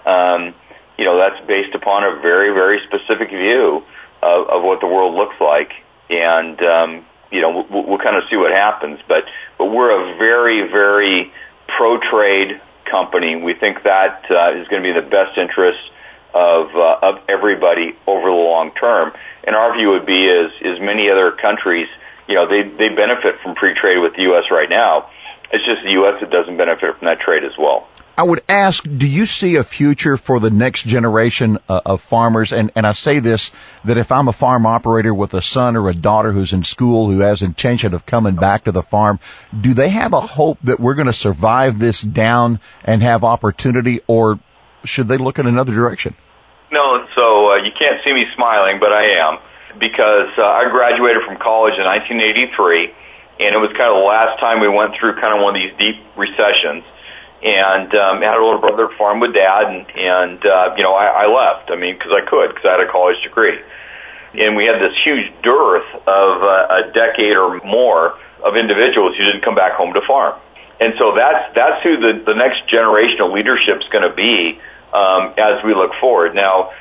Um, 0.05 0.55
you 0.97 1.05
know 1.05 1.17
that's 1.21 1.45
based 1.45 1.75
upon 1.75 2.03
a 2.03 2.19
very 2.19 2.51
very 2.53 2.81
specific 2.87 3.29
view 3.29 3.83
of, 4.23 4.49
of 4.49 4.63
what 4.63 4.81
the 4.81 4.87
world 4.87 5.13
looks 5.13 5.39
like, 5.39 5.71
and 6.09 6.59
um, 6.63 7.05
you 7.31 7.41
know, 7.41 7.65
we'll, 7.69 7.85
we'll 7.85 7.97
kind 7.97 8.15
of 8.15 8.23
see 8.29 8.37
what 8.37 8.51
happens. 8.51 8.99
But 9.07 9.25
but 9.57 9.65
we're 9.65 9.91
a 9.91 10.17
very 10.17 10.67
very 10.69 11.31
pro 11.67 11.99
trade 11.99 12.61
company. 12.85 13.35
We 13.35 13.53
think 13.53 13.83
that 13.83 14.25
uh, 14.29 14.59
is 14.59 14.67
going 14.67 14.83
to 14.83 14.93
be 14.93 14.99
the 14.99 15.07
best 15.07 15.37
interest 15.37 15.79
of 16.33 16.75
uh, 16.75 16.99
of 17.01 17.19
everybody 17.27 17.95
over 18.05 18.27
the 18.27 18.35
long 18.35 18.71
term. 18.71 19.13
And 19.43 19.55
our 19.55 19.75
view 19.75 19.89
would 19.91 20.05
be 20.05 20.25
is 20.25 20.51
is 20.61 20.79
many 20.79 21.09
other 21.09 21.31
countries, 21.31 21.87
you 22.27 22.35
know, 22.35 22.47
they 22.47 22.63
they 22.63 22.89
benefit 22.89 23.39
from 23.41 23.55
free 23.55 23.73
trade 23.73 23.99
with 23.99 24.15
the 24.15 24.23
U.S. 24.23 24.45
right 24.51 24.69
now. 24.69 25.09
It's 25.51 25.65
just 25.65 25.83
the 25.83 25.91
U.S. 25.91 26.19
that 26.19 26.29
doesn't 26.29 26.57
benefit 26.57 26.97
from 26.97 27.05
that 27.05 27.21
trade 27.21 27.43
as 27.43 27.57
well. 27.57 27.87
I 28.17 28.23
would 28.23 28.41
ask, 28.49 28.83
do 28.83 29.05
you 29.05 29.27
see 29.27 29.57
a 29.57 29.63
future 29.63 30.17
for 30.17 30.39
the 30.39 30.49
next 30.49 30.87
generation 30.87 31.59
uh, 31.69 31.81
of 31.85 32.01
farmers? 32.01 32.51
And, 32.51 32.71
and 32.75 32.85
I 32.87 32.93
say 32.93 33.19
this, 33.19 33.51
that 33.85 33.99
if 33.99 34.11
I'm 34.11 34.27
a 34.27 34.33
farm 34.33 34.65
operator 34.65 35.13
with 35.13 35.35
a 35.35 35.41
son 35.43 35.75
or 35.75 35.87
a 35.87 35.93
daughter 35.93 36.31
who's 36.31 36.51
in 36.51 36.63
school 36.63 37.11
who 37.11 37.19
has 37.19 37.43
intention 37.43 37.93
of 37.93 38.07
coming 38.07 38.35
back 38.35 38.63
to 38.63 38.71
the 38.71 38.81
farm, 38.81 39.19
do 39.61 39.75
they 39.75 39.89
have 39.89 40.13
a 40.13 40.21
hope 40.21 40.57
that 40.63 40.79
we're 40.79 40.95
going 40.95 41.05
to 41.05 41.13
survive 41.13 41.77
this 41.77 42.01
down 42.01 42.59
and 42.83 43.03
have 43.03 43.23
opportunity 43.23 44.01
or 44.07 44.39
should 44.83 45.07
they 45.07 45.17
look 45.17 45.37
in 45.37 45.45
another 45.45 45.75
direction? 45.75 46.15
No, 46.71 47.05
so 47.13 47.51
uh, 47.51 47.55
you 47.57 47.71
can't 47.71 48.01
see 48.03 48.13
me 48.13 48.25
smiling, 48.35 48.79
but 48.79 48.93
I 48.93 49.29
am 49.29 49.37
because 49.77 50.33
uh, 50.39 50.41
I 50.41 50.71
graduated 50.71 51.21
from 51.21 51.37
college 51.37 51.77
in 51.77 51.85
1983 51.85 52.93
and 53.45 53.53
it 53.53 53.61
was 53.61 53.69
kind 53.77 53.93
of 53.93 54.01
the 54.01 54.09
last 54.09 54.39
time 54.39 54.59
we 54.59 54.67
went 54.67 54.97
through 54.97 55.21
kind 55.21 55.37
of 55.37 55.45
one 55.45 55.53
of 55.53 55.61
these 55.61 55.77
deep 55.77 56.01
recessions 56.17 56.81
and 57.43 57.93
um, 57.93 58.21
had 58.21 58.37
a 58.37 58.43
little 58.43 58.59
brother 58.59 58.89
farm 58.97 59.19
with 59.19 59.33
dad, 59.33 59.69
and 59.69 59.85
and 59.93 60.45
uh, 60.45 60.73
you 60.77 60.83
know 60.83 60.93
I, 60.93 61.25
I 61.25 61.27
left. 61.27 61.69
I 61.69 61.75
mean, 61.75 61.95
because 61.97 62.13
I 62.13 62.25
could, 62.27 62.49
because 62.49 62.65
I 62.65 62.71
had 62.79 62.87
a 62.87 62.91
college 62.91 63.21
degree, 63.23 63.59
and 64.33 64.55
we 64.55 64.65
had 64.65 64.81
this 64.81 64.97
huge 65.03 65.31
dearth 65.43 65.87
of 66.07 66.31
uh, 66.41 66.81
a 66.81 66.91
decade 66.93 67.35
or 67.35 67.61
more 67.63 68.17
of 68.43 68.55
individuals 68.57 69.15
who 69.17 69.25
didn't 69.25 69.43
come 69.43 69.55
back 69.55 69.73
home 69.73 69.93
to 69.93 70.01
farm, 70.07 70.39
and 70.79 70.93
so 70.97 71.13
that's 71.15 71.53
that's 71.53 71.83
who 71.83 71.97
the 71.97 72.23
the 72.25 72.33
next 72.33 72.67
generation 72.67 73.21
of 73.21 73.31
leadership 73.31 73.81
is 73.81 73.89
going 73.89 74.07
to 74.07 74.15
be 74.15 74.59
um, 74.93 75.33
as 75.37 75.63
we 75.63 75.75
look 75.75 75.91
forward. 76.01 76.33
Now, 76.33 76.73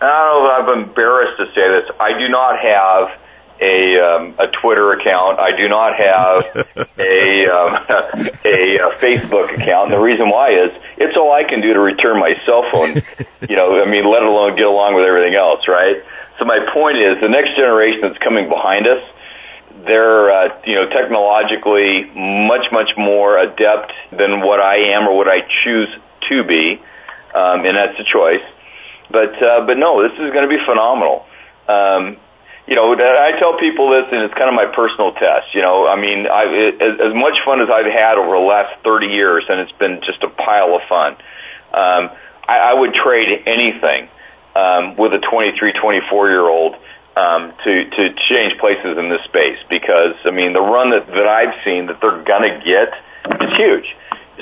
I 0.00 0.06
don't 0.06 0.44
know 0.44 0.62
if 0.62 0.68
I'm 0.68 0.88
embarrassed 0.90 1.38
to 1.42 1.46
say 1.54 1.66
this. 1.66 1.90
I 1.98 2.18
do 2.18 2.28
not 2.28 2.54
have 2.62 3.18
a 3.60 3.98
um, 3.98 4.34
a 4.38 4.46
Twitter 4.48 4.92
account. 4.92 5.38
I 5.38 5.56
do 5.56 5.68
not 5.68 5.92
have 5.96 6.66
a 6.98 7.46
um, 7.46 7.70
a, 8.44 8.78
a 8.78 8.90
Facebook 8.98 9.54
account. 9.54 9.90
And 9.90 9.92
the 9.92 10.00
reason 10.00 10.28
why 10.28 10.52
is 10.52 10.70
it's 10.96 11.16
all 11.16 11.32
I 11.32 11.44
can 11.44 11.60
do 11.60 11.72
to 11.72 11.80
return 11.80 12.18
my 12.18 12.34
cell 12.46 12.64
phone. 12.72 13.02
You 13.48 13.56
know, 13.56 13.80
I 13.80 13.88
mean, 13.88 14.04
let 14.04 14.22
alone 14.22 14.56
get 14.56 14.66
along 14.66 14.94
with 14.94 15.04
everything 15.04 15.34
else, 15.34 15.66
right? 15.68 16.02
So 16.38 16.44
my 16.44 16.58
point 16.72 16.98
is, 16.98 17.20
the 17.20 17.28
next 17.28 17.56
generation 17.56 18.00
that's 18.02 18.18
coming 18.18 18.48
behind 18.48 18.86
us, 18.86 19.02
they're 19.86 20.30
uh, 20.30 20.60
you 20.64 20.74
know 20.74 20.88
technologically 20.88 22.04
much 22.14 22.70
much 22.70 22.90
more 22.96 23.38
adept 23.38 23.92
than 24.10 24.40
what 24.40 24.60
I 24.60 24.94
am 24.94 25.08
or 25.08 25.16
what 25.16 25.28
I 25.28 25.42
choose 25.64 25.88
to 26.30 26.44
be, 26.44 26.80
um, 27.34 27.64
and 27.66 27.76
that's 27.76 27.98
a 27.98 28.04
choice. 28.04 28.44
But 29.10 29.34
uh, 29.42 29.66
but 29.66 29.78
no, 29.78 30.02
this 30.02 30.12
is 30.12 30.32
going 30.32 30.48
to 30.48 30.52
be 30.52 30.62
phenomenal. 30.64 31.26
Um, 31.68 32.16
you 32.68 32.76
know, 32.76 32.92
I 32.92 33.32
tell 33.40 33.56
people 33.56 33.88
this, 33.96 34.12
and 34.12 34.28
it's 34.28 34.34
kind 34.34 34.52
of 34.52 34.54
my 34.54 34.68
personal 34.68 35.12
test. 35.12 35.54
You 35.54 35.62
know, 35.62 35.88
I 35.88 35.96
mean, 35.96 36.28
I, 36.28 36.44
as 37.00 37.14
much 37.16 37.40
fun 37.42 37.64
as 37.64 37.68
I've 37.72 37.88
had 37.88 38.20
over 38.20 38.36
the 38.36 38.44
last 38.44 38.84
30 38.84 39.06
years, 39.06 39.44
and 39.48 39.60
it's 39.60 39.72
been 39.72 40.02
just 40.04 40.22
a 40.22 40.28
pile 40.28 40.76
of 40.76 40.82
fun. 40.86 41.16
Um, 41.72 42.12
I, 42.44 42.68
I 42.68 42.74
would 42.74 42.92
trade 42.92 43.32
anything 43.46 44.12
um, 44.54 44.96
with 45.00 45.14
a 45.14 45.18
23, 45.18 45.72
24 45.72 46.28
year 46.28 46.44
old 46.44 46.76
um, 47.16 47.56
to 47.64 47.72
to 47.88 48.02
change 48.28 48.60
places 48.60 49.00
in 49.00 49.08
this 49.08 49.24
space 49.24 49.58
because 49.70 50.20
I 50.28 50.30
mean, 50.30 50.52
the 50.52 50.60
run 50.60 50.90
that 50.90 51.06
that 51.08 51.26
I've 51.26 51.64
seen 51.64 51.86
that 51.86 52.02
they're 52.02 52.22
gonna 52.22 52.60
get 52.60 52.92
is 53.48 53.56
huge. 53.56 53.96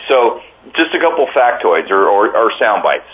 So, 0.08 0.42
just 0.74 0.90
a 0.94 0.98
couple 0.98 1.30
factoids 1.30 1.90
or, 1.90 2.10
or, 2.10 2.36
or 2.36 2.52
sound 2.58 2.82
bites. 2.82 3.06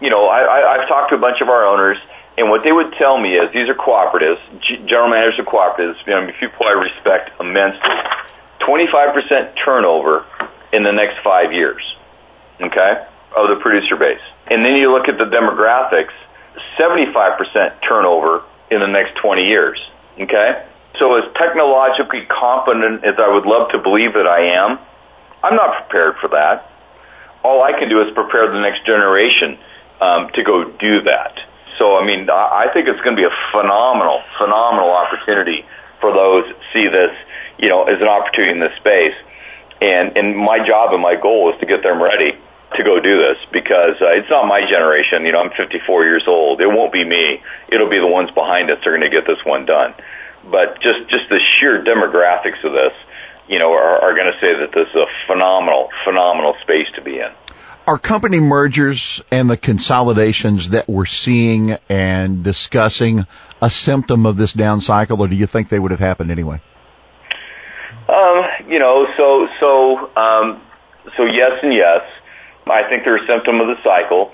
You 0.00 0.10
know, 0.10 0.28
I, 0.28 0.40
I, 0.44 0.72
I've 0.76 0.88
talked 0.88 1.10
to 1.10 1.16
a 1.16 1.18
bunch 1.18 1.40
of 1.40 1.48
our 1.48 1.66
owners 1.66 1.96
and 2.38 2.50
what 2.50 2.62
they 2.62 2.70
would 2.70 2.92
tell 2.94 3.18
me 3.18 3.34
is 3.34 3.52
these 3.52 3.68
are 3.68 3.74
cooperatives, 3.74 4.38
general 4.86 5.10
managers 5.10 5.38
of 5.40 5.46
cooperatives, 5.46 5.98
you 6.06 6.14
know, 6.14 6.30
people 6.38 6.66
I 6.66 6.72
respect 6.72 7.40
immensely. 7.40 7.90
25% 8.60 9.54
turnover 9.64 10.24
in 10.72 10.84
the 10.84 10.92
next 10.92 11.22
five 11.24 11.52
years, 11.52 11.82
okay, 12.60 13.06
of 13.34 13.48
the 13.50 13.58
producer 13.60 13.96
base. 13.96 14.22
And 14.46 14.64
then 14.64 14.76
you 14.76 14.92
look 14.92 15.08
at 15.08 15.18
the 15.18 15.24
demographics, 15.24 16.14
75% 16.78 17.82
turnover 17.82 18.44
in 18.70 18.80
the 18.80 18.86
next 18.86 19.16
20 19.16 19.42
years, 19.42 19.80
okay? 20.20 20.64
So 20.98 21.16
as 21.16 21.32
technologically 21.34 22.26
competent 22.26 23.04
as 23.04 23.14
I 23.18 23.32
would 23.32 23.46
love 23.46 23.70
to 23.70 23.78
believe 23.78 24.14
that 24.14 24.26
I 24.26 24.54
am, 24.54 24.78
I'm 25.42 25.56
not 25.56 25.86
prepared 25.86 26.16
for 26.20 26.28
that. 26.28 26.70
All 27.42 27.62
I 27.62 27.72
can 27.78 27.88
do 27.88 28.00
is 28.02 28.12
prepare 28.14 28.50
the 28.50 28.60
next 28.60 28.84
generation 28.84 29.58
um, 30.00 30.30
to 30.34 30.42
go 30.42 30.70
do 30.70 31.02
that. 31.02 31.38
So, 31.78 31.96
I 31.96 32.04
mean, 32.04 32.28
I 32.28 32.66
think 32.74 32.88
it's 32.88 33.00
going 33.00 33.16
to 33.16 33.22
be 33.22 33.26
a 33.26 33.36
phenomenal, 33.54 34.22
phenomenal 34.36 34.90
opportunity 34.90 35.64
for 36.00 36.12
those 36.12 36.44
see 36.74 36.84
this, 36.84 37.14
you 37.58 37.68
know, 37.68 37.84
as 37.84 38.02
an 38.02 38.08
opportunity 38.08 38.52
in 38.52 38.60
this 38.60 38.74
space. 38.76 39.14
And, 39.80 40.18
and 40.18 40.36
my 40.36 40.58
job 40.66 40.92
and 40.92 41.00
my 41.00 41.14
goal 41.14 41.54
is 41.54 41.60
to 41.60 41.66
get 41.66 41.82
them 41.82 42.02
ready 42.02 42.34
to 42.76 42.82
go 42.82 43.00
do 43.00 43.16
this 43.16 43.38
because 43.52 43.96
uh, 44.02 44.18
it's 44.18 44.28
not 44.28 44.46
my 44.46 44.66
generation. 44.68 45.24
You 45.24 45.32
know, 45.32 45.40
I'm 45.40 45.54
54 45.56 46.04
years 46.04 46.24
old. 46.26 46.60
It 46.60 46.66
won't 46.66 46.92
be 46.92 47.04
me. 47.04 47.40
It'll 47.68 47.88
be 47.88 48.00
the 48.00 48.10
ones 48.10 48.30
behind 48.32 48.70
us 48.70 48.78
that 48.78 48.86
are 48.86 48.98
going 48.98 49.08
to 49.08 49.14
get 49.14 49.26
this 49.26 49.40
one 49.44 49.64
done. 49.64 49.94
But 50.50 50.80
just, 50.80 51.08
just 51.08 51.30
the 51.30 51.40
sheer 51.58 51.82
demographics 51.84 52.62
of 52.64 52.72
this, 52.72 52.92
you 53.48 53.58
know, 53.58 53.72
are, 53.72 54.02
are 54.02 54.14
going 54.14 54.30
to 54.32 54.38
say 54.40 54.52
that 54.52 54.72
this 54.74 54.88
is 54.88 54.96
a 54.96 55.06
phenomenal, 55.26 55.88
phenomenal 56.04 56.54
space 56.62 56.90
to 56.96 57.02
be 57.02 57.18
in. 57.18 57.30
Are 57.88 57.96
company 57.96 58.38
mergers 58.38 59.22
and 59.30 59.48
the 59.48 59.56
consolidations 59.56 60.76
that 60.76 60.90
we're 60.90 61.06
seeing 61.06 61.78
and 61.88 62.44
discussing 62.44 63.24
a 63.62 63.70
symptom 63.70 64.26
of 64.26 64.36
this 64.36 64.52
down 64.52 64.82
cycle, 64.82 65.22
or 65.22 65.26
do 65.26 65.34
you 65.34 65.46
think 65.46 65.70
they 65.70 65.78
would 65.78 65.92
have 65.92 65.98
happened 65.98 66.30
anyway? 66.30 66.60
Um, 68.06 68.68
you 68.68 68.78
know, 68.78 69.06
so 69.16 69.48
so 69.58 69.96
um, 70.20 70.60
so 71.16 71.24
yes 71.24 71.60
and 71.62 71.72
yes. 71.72 72.04
I 72.66 72.86
think 72.90 73.04
they're 73.04 73.24
a 73.24 73.26
symptom 73.26 73.58
of 73.58 73.68
the 73.68 73.80
cycle, 73.82 74.32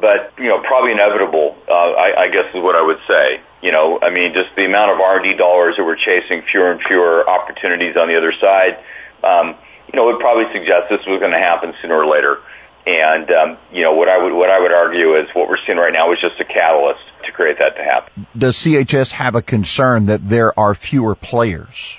but 0.00 0.32
you 0.38 0.48
know, 0.48 0.60
probably 0.60 0.92
inevitable. 0.92 1.58
Uh, 1.68 1.74
I, 1.74 2.22
I 2.22 2.28
guess 2.28 2.48
is 2.54 2.62
what 2.62 2.74
I 2.74 2.80
would 2.80 3.04
say. 3.06 3.44
You 3.60 3.72
know, 3.72 4.00
I 4.00 4.08
mean, 4.08 4.32
just 4.32 4.56
the 4.56 4.64
amount 4.64 4.92
of 4.92 5.00
R 5.00 5.16
and 5.16 5.24
D 5.24 5.36
dollars 5.36 5.76
that 5.76 5.84
we're 5.84 6.00
chasing, 6.00 6.40
fewer 6.50 6.72
and 6.72 6.80
fewer 6.80 7.28
opportunities 7.28 7.98
on 8.00 8.08
the 8.08 8.16
other 8.16 8.32
side. 8.40 8.80
Um, 9.22 9.60
you 9.92 10.00
know, 10.00 10.06
would 10.06 10.20
probably 10.20 10.50
suggest 10.56 10.88
this 10.88 11.04
was 11.06 11.20
going 11.20 11.36
to 11.36 11.44
happen 11.44 11.74
sooner 11.82 12.00
or 12.00 12.08
later. 12.08 12.40
And 12.86 13.30
um, 13.30 13.58
you 13.72 13.82
know 13.82 13.94
what 13.94 14.08
I 14.08 14.22
would 14.22 14.34
what 14.34 14.50
I 14.50 14.60
would 14.60 14.72
argue 14.72 15.16
is 15.16 15.28
what 15.32 15.48
we're 15.48 15.62
seeing 15.66 15.78
right 15.78 15.92
now 15.92 16.12
is 16.12 16.20
just 16.20 16.38
a 16.38 16.44
catalyst 16.44 17.00
to 17.24 17.32
create 17.32 17.56
that 17.58 17.76
to 17.76 17.82
happen. 17.82 18.26
Does 18.36 18.58
CHS 18.58 19.10
have 19.12 19.36
a 19.36 19.42
concern 19.42 20.06
that 20.06 20.28
there 20.28 20.58
are 20.58 20.74
fewer 20.74 21.14
players? 21.14 21.96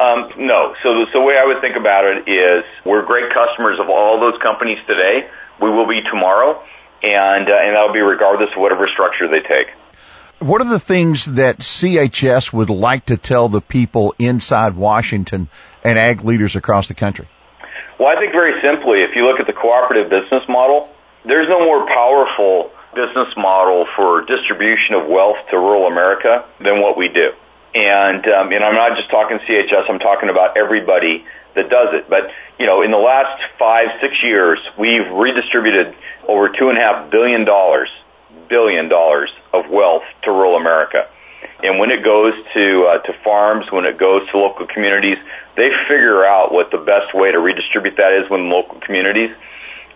Um, 0.00 0.32
no. 0.38 0.74
So 0.82 0.88
the, 0.88 1.06
so 1.12 1.20
the 1.20 1.24
way 1.24 1.36
I 1.36 1.44
would 1.44 1.60
think 1.60 1.76
about 1.76 2.04
it 2.06 2.28
is 2.28 2.64
we're 2.84 3.04
great 3.04 3.32
customers 3.32 3.78
of 3.78 3.90
all 3.90 4.20
those 4.20 4.40
companies 4.40 4.78
today. 4.86 5.28
We 5.60 5.68
will 5.68 5.86
be 5.86 6.00
tomorrow, 6.02 6.64
and 7.02 7.48
uh, 7.48 7.60
and 7.60 7.76
that'll 7.76 7.92
be 7.92 8.00
regardless 8.00 8.50
of 8.56 8.60
whatever 8.60 8.88
structure 8.88 9.28
they 9.28 9.46
take. 9.46 9.68
What 10.38 10.60
are 10.60 10.68
the 10.68 10.80
things 10.80 11.26
that 11.26 11.58
CHS 11.58 12.52
would 12.52 12.70
like 12.70 13.06
to 13.06 13.16
tell 13.16 13.48
the 13.48 13.60
people 13.60 14.14
inside 14.18 14.74
Washington 14.74 15.48
and 15.84 15.98
ag 15.98 16.24
leaders 16.24 16.56
across 16.56 16.88
the 16.88 16.94
country? 16.94 17.28
Well, 18.02 18.10
I 18.10 18.18
think 18.18 18.32
very 18.32 18.60
simply, 18.60 19.02
if 19.02 19.14
you 19.14 19.30
look 19.30 19.38
at 19.38 19.46
the 19.46 19.52
cooperative 19.52 20.10
business 20.10 20.42
model, 20.48 20.90
there's 21.24 21.48
no 21.48 21.60
more 21.60 21.86
powerful 21.86 22.72
business 22.96 23.30
model 23.36 23.86
for 23.94 24.26
distribution 24.26 24.96
of 24.96 25.06
wealth 25.06 25.38
to 25.52 25.56
rural 25.56 25.86
America 25.86 26.44
than 26.58 26.82
what 26.82 26.98
we 26.98 27.06
do. 27.06 27.30
And 27.76 28.26
um, 28.26 28.50
and 28.50 28.64
I'm 28.64 28.74
not 28.74 28.98
just 28.98 29.08
talking 29.08 29.38
CHS. 29.46 29.88
I'm 29.88 30.00
talking 30.00 30.30
about 30.30 30.56
everybody 30.56 31.24
that 31.54 31.70
does 31.70 31.94
it. 31.94 32.10
But 32.10 32.32
you 32.58 32.66
know, 32.66 32.82
in 32.82 32.90
the 32.90 32.98
last 32.98 33.40
five 33.56 33.86
six 34.00 34.20
years, 34.20 34.58
we've 34.76 35.08
redistributed 35.14 35.94
over 36.26 36.48
two 36.48 36.70
and 36.70 36.78
a 36.78 36.80
half 36.80 37.08
billion 37.08 37.44
dollars 37.44 37.88
billion 38.48 38.88
dollars 38.88 39.30
of 39.52 39.70
wealth 39.70 40.02
to 40.24 40.32
rural 40.32 40.56
America. 40.56 41.06
And 41.62 41.78
when 41.78 41.90
it 41.90 42.02
goes 42.02 42.34
to 42.54 42.84
uh, 42.84 42.98
to 43.06 43.12
farms, 43.22 43.66
when 43.70 43.84
it 43.84 43.98
goes 43.98 44.28
to 44.30 44.38
local 44.38 44.66
communities, 44.66 45.18
they 45.56 45.70
figure 45.88 46.24
out 46.24 46.52
what 46.52 46.70
the 46.70 46.78
best 46.78 47.14
way 47.14 47.30
to 47.30 47.38
redistribute 47.38 47.96
that 47.96 48.12
is 48.12 48.30
within 48.30 48.50
local 48.50 48.80
communities. 48.80 49.30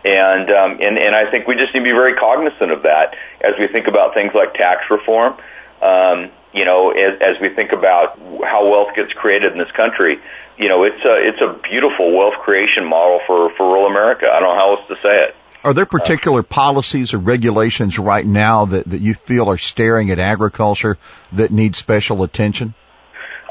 And, 0.04 0.50
um, 0.50 0.78
and, 0.80 0.98
and 0.98 1.16
I 1.16 1.28
think 1.30 1.48
we 1.48 1.56
just 1.56 1.74
need 1.74 1.80
to 1.80 1.84
be 1.84 1.90
very 1.90 2.14
cognizant 2.14 2.70
of 2.70 2.82
that 2.82 3.16
as 3.42 3.54
we 3.58 3.66
think 3.66 3.88
about 3.88 4.14
things 4.14 4.30
like 4.34 4.54
tax 4.54 4.86
reform. 4.88 5.34
Um, 5.82 6.30
you 6.54 6.64
know, 6.64 6.90
as, 6.90 7.18
as 7.20 7.40
we 7.42 7.48
think 7.50 7.72
about 7.72 8.16
how 8.46 8.70
wealth 8.70 8.94
gets 8.94 9.12
created 9.12 9.52
in 9.52 9.58
this 9.58 9.70
country, 9.72 10.20
you 10.56 10.68
know, 10.68 10.84
it's 10.84 11.04
a, 11.04 11.14
it's 11.26 11.42
a 11.42 11.58
beautiful 11.68 12.16
wealth 12.16 12.38
creation 12.44 12.86
model 12.86 13.20
for, 13.26 13.50
for 13.56 13.66
rural 13.66 13.86
America. 13.86 14.26
I 14.30 14.38
don't 14.38 14.54
know 14.54 14.54
how 14.54 14.76
else 14.76 14.88
to 14.88 14.96
say 15.02 15.24
it. 15.26 15.34
Are 15.64 15.75
there 15.75 15.86
particular 15.86 16.42
policies 16.42 17.14
or 17.14 17.18
regulations 17.18 17.98
right 17.98 18.25
now 18.25 18.66
that, 18.66 18.88
that 18.88 19.00
you 19.00 19.14
feel 19.14 19.50
are 19.50 19.58
staring 19.58 20.10
at 20.10 20.18
agriculture 20.18 20.98
that 21.32 21.50
need 21.50 21.75
special 21.75 22.22
attention? 22.22 22.75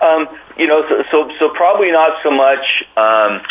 Um, 0.01 0.27
you 0.57 0.67
know, 0.67 0.83
so, 0.87 1.03
so, 1.11 1.31
so 1.39 1.49
probably 1.49 1.91
not 1.91 2.21
so 2.23 2.31
much 2.31 2.63
um, 2.95 3.41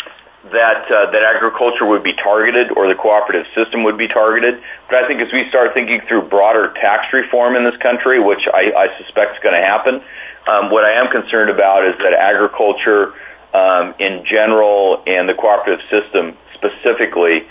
that 0.51 0.85
uh, 0.89 1.11
that 1.11 1.23
agriculture 1.25 1.85
would 1.85 2.03
be 2.03 2.13
targeted 2.13 2.71
or 2.77 2.87
the 2.87 2.95
cooperative 2.95 3.45
system 3.55 3.83
would 3.83 3.97
be 3.97 4.07
targeted. 4.07 4.61
But 4.87 5.03
I 5.03 5.07
think 5.07 5.21
as 5.21 5.31
we 5.33 5.49
start 5.49 5.73
thinking 5.73 6.01
through 6.07 6.29
broader 6.29 6.73
tax 6.73 7.11
reform 7.13 7.55
in 7.55 7.63
this 7.63 7.77
country, 7.81 8.21
which 8.21 8.47
I, 8.51 8.71
I 8.73 8.97
suspect 9.01 9.37
is 9.37 9.43
going 9.43 9.59
to 9.59 9.65
happen, 9.65 10.01
um, 10.47 10.69
what 10.69 10.85
I 10.85 10.99
am 11.01 11.09
concerned 11.09 11.49
about 11.49 11.87
is 11.87 11.97
that 11.97 12.13
agriculture 12.13 13.13
um, 13.53 13.95
in 13.97 14.25
general 14.29 15.01
and 15.07 15.27
the 15.27 15.33
cooperative 15.33 15.81
system 15.89 16.37
specifically, 16.53 17.47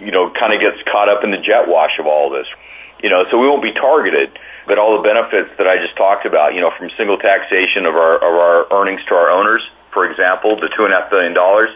you 0.00 0.10
know, 0.10 0.30
kind 0.30 0.52
of 0.52 0.60
gets 0.60 0.78
caught 0.90 1.08
up 1.08 1.24
in 1.24 1.30
the 1.30 1.38
jet 1.38 1.66
wash 1.66 1.98
of 1.98 2.06
all 2.06 2.30
this. 2.30 2.46
You 3.02 3.10
know, 3.10 3.24
so 3.30 3.38
we 3.38 3.46
won't 3.46 3.62
be 3.62 3.72
targeted 3.72 4.36
but 4.68 4.76
all 4.76 5.00
the 5.00 5.02
benefits 5.02 5.56
that 5.56 5.66
I 5.66 5.80
just 5.80 5.96
talked 5.96 6.26
about, 6.26 6.52
you 6.54 6.60
know, 6.60 6.70
from 6.76 6.90
single 6.96 7.16
taxation 7.16 7.88
of 7.88 7.96
our 7.96 8.16
of 8.20 8.34
our 8.36 8.68
earnings 8.70 9.00
to 9.08 9.14
our 9.16 9.30
owners, 9.30 9.64
for 9.92 10.04
example, 10.08 10.60
the 10.60 10.68
two 10.76 10.84
and 10.84 10.92
a 10.92 11.00
half 11.00 11.10
billion 11.10 11.32
dollars, 11.32 11.70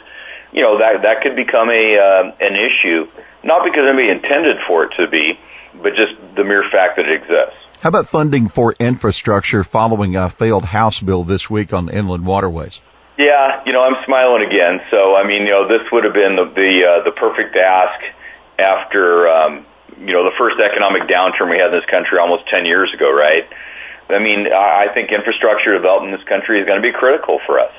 you 0.52 0.62
know, 0.62 0.78
that 0.78 1.02
that 1.02 1.24
could 1.24 1.34
become 1.34 1.72
a 1.72 1.96
uh, 1.96 2.36
an 2.38 2.54
issue, 2.54 3.08
not 3.42 3.64
because 3.64 3.88
anybody 3.88 4.12
intended 4.12 4.58
for 4.68 4.84
it 4.84 4.92
to 5.00 5.08
be, 5.08 5.40
but 5.82 5.96
just 5.96 6.12
the 6.36 6.44
mere 6.44 6.62
fact 6.70 7.00
that 7.00 7.08
it 7.08 7.16
exists. 7.16 7.56
How 7.80 7.88
about 7.88 8.06
funding 8.08 8.46
for 8.46 8.76
infrastructure 8.78 9.64
following 9.64 10.14
a 10.14 10.28
failed 10.28 10.64
House 10.64 11.00
bill 11.00 11.24
this 11.24 11.48
week 11.48 11.72
on 11.72 11.88
inland 11.88 12.26
waterways? 12.26 12.80
Yeah, 13.22 13.62
you 13.64 13.72
know, 13.72 13.82
I'm 13.82 14.02
smiling 14.04 14.42
again. 14.42 14.80
So, 14.90 15.14
I 15.14 15.22
mean, 15.26 15.42
you 15.42 15.50
know, 15.50 15.68
this 15.68 15.86
would 15.92 16.02
have 16.02 16.14
been 16.14 16.34
the 16.34 16.50
the, 16.50 16.72
uh, 16.82 17.04
the 17.04 17.12
perfect 17.12 17.54
ask 17.56 18.02
after 18.58 19.28
um, 19.28 19.66
you 19.98 20.12
know, 20.12 20.24
the 20.24 20.34
first 20.38 20.58
economic 20.58 21.08
downturn 21.08 21.50
we 21.50 21.58
had 21.58 21.70
in 21.72 21.78
this 21.78 21.86
country 21.86 22.18
almost 22.18 22.46
10 22.48 22.66
years 22.66 22.92
ago, 22.92 23.12
right? 23.12 23.46
I 24.08 24.18
mean, 24.18 24.52
I 24.52 24.88
think 24.92 25.12
infrastructure 25.12 25.72
development 25.72 26.12
in 26.12 26.18
this 26.18 26.28
country 26.28 26.60
is 26.60 26.66
going 26.66 26.82
to 26.82 26.86
be 26.86 26.92
critical 26.92 27.40
for 27.46 27.60
us. 27.60 27.72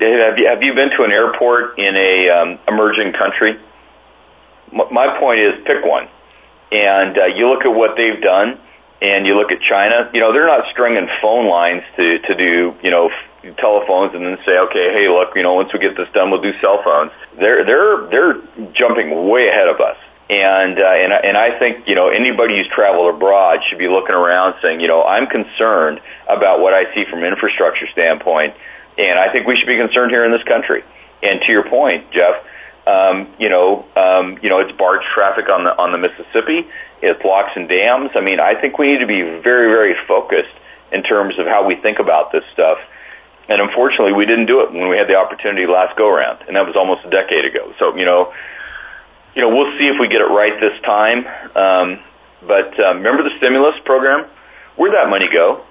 Have 0.00 0.38
you, 0.38 0.46
have 0.46 0.62
you 0.62 0.74
been 0.74 0.90
to 0.90 1.02
an 1.02 1.12
airport 1.12 1.78
in 1.78 1.96
a 1.96 2.28
um, 2.30 2.58
emerging 2.68 3.12
country? 3.12 3.58
My 4.72 5.18
point 5.18 5.40
is 5.40 5.52
pick 5.64 5.84
one. 5.84 6.08
And 6.70 7.16
uh, 7.16 7.26
you 7.26 7.48
look 7.48 7.64
at 7.64 7.74
what 7.74 7.96
they've 7.96 8.20
done 8.20 8.58
and 9.00 9.26
you 9.26 9.34
look 9.34 9.52
at 9.52 9.60
China, 9.60 10.10
you 10.12 10.20
know, 10.20 10.32
they're 10.32 10.46
not 10.46 10.66
stringing 10.70 11.08
phone 11.22 11.48
lines 11.48 11.82
to, 11.98 12.18
to 12.18 12.34
do, 12.34 12.74
you 12.82 12.90
know, 12.90 13.10
telephones 13.54 14.14
and 14.14 14.24
then 14.24 14.38
say, 14.44 14.58
okay, 14.58 14.92
hey, 14.94 15.08
look, 15.08 15.36
you 15.36 15.42
know, 15.42 15.54
once 15.54 15.72
we 15.72 15.78
get 15.78 15.96
this 15.96 16.08
done, 16.12 16.30
we'll 16.30 16.42
do 16.42 16.52
cell 16.60 16.82
phones. 16.82 17.12
They're, 17.38 17.64
they're, 17.64 18.06
they're 18.10 18.34
jumping 18.72 19.28
way 19.28 19.48
ahead 19.48 19.68
of 19.68 19.80
us. 19.80 19.96
And, 20.28 20.78
uh, 20.78 20.94
and, 20.98 21.12
and 21.12 21.36
I 21.36 21.58
think, 21.58 21.86
you 21.86 21.94
know, 21.94 22.08
anybody 22.08 22.58
who's 22.58 22.68
traveled 22.68 23.14
abroad 23.14 23.60
should 23.68 23.78
be 23.78 23.88
looking 23.88 24.14
around 24.14 24.56
saying, 24.60 24.80
you 24.80 24.88
know, 24.88 25.02
I'm 25.02 25.28
concerned 25.28 26.00
about 26.28 26.60
what 26.60 26.74
I 26.74 26.92
see 26.94 27.04
from 27.08 27.22
an 27.22 27.26
infrastructure 27.26 27.86
standpoint, 27.92 28.54
and 28.98 29.18
I 29.18 29.30
think 29.30 29.46
we 29.46 29.56
should 29.56 29.68
be 29.68 29.76
concerned 29.76 30.10
here 30.10 30.24
in 30.24 30.32
this 30.32 30.42
country. 30.42 30.82
And 31.22 31.40
to 31.40 31.52
your 31.52 31.68
point, 31.68 32.10
Jeff, 32.10 32.42
um, 32.86 33.34
you 33.38 33.50
know, 33.50 33.86
um, 33.96 34.38
you 34.42 34.50
know, 34.50 34.60
it's 34.60 34.72
barge 34.76 35.02
traffic 35.14 35.48
on 35.48 35.64
the 35.64 35.70
on 35.76 35.92
the 35.92 35.98
Mississippi. 35.98 36.66
It's 37.02 37.22
locks 37.24 37.50
and 37.56 37.68
dams. 37.68 38.10
I 38.14 38.20
mean, 38.20 38.40
I 38.40 38.60
think 38.60 38.78
we 38.78 38.92
need 38.92 39.00
to 39.00 39.06
be 39.06 39.22
very, 39.22 39.70
very 39.70 39.94
focused 40.06 40.54
in 40.92 41.02
terms 41.02 41.38
of 41.38 41.46
how 41.46 41.66
we 41.66 41.74
think 41.76 41.98
about 41.98 42.32
this 42.32 42.44
stuff. 42.52 42.78
And 43.48 43.60
unfortunately, 43.60 44.12
we 44.12 44.26
didn't 44.26 44.46
do 44.46 44.60
it 44.62 44.72
when 44.72 44.88
we 44.88 44.96
had 44.96 45.08
the 45.08 45.16
opportunity 45.16 45.66
last 45.66 45.96
go 45.96 46.08
around, 46.08 46.42
and 46.48 46.56
that 46.56 46.66
was 46.66 46.74
almost 46.74 47.06
a 47.06 47.10
decade 47.10 47.44
ago. 47.44 47.72
So, 47.78 47.96
you 47.96 48.04
know, 48.04 48.34
you 49.34 49.42
know, 49.42 49.50
we'll 49.54 49.70
see 49.78 49.86
if 49.86 50.00
we 50.00 50.08
get 50.08 50.20
it 50.20 50.30
right 50.32 50.58
this 50.58 50.74
time. 50.82 51.26
Um, 51.54 52.02
but 52.42 52.74
um, 52.80 52.98
remember 52.98 53.22
the 53.22 53.36
stimulus 53.38 53.78
program? 53.84 54.26
Where'd 54.74 54.94
that 54.94 55.08
money 55.08 55.28
go? 55.28 55.62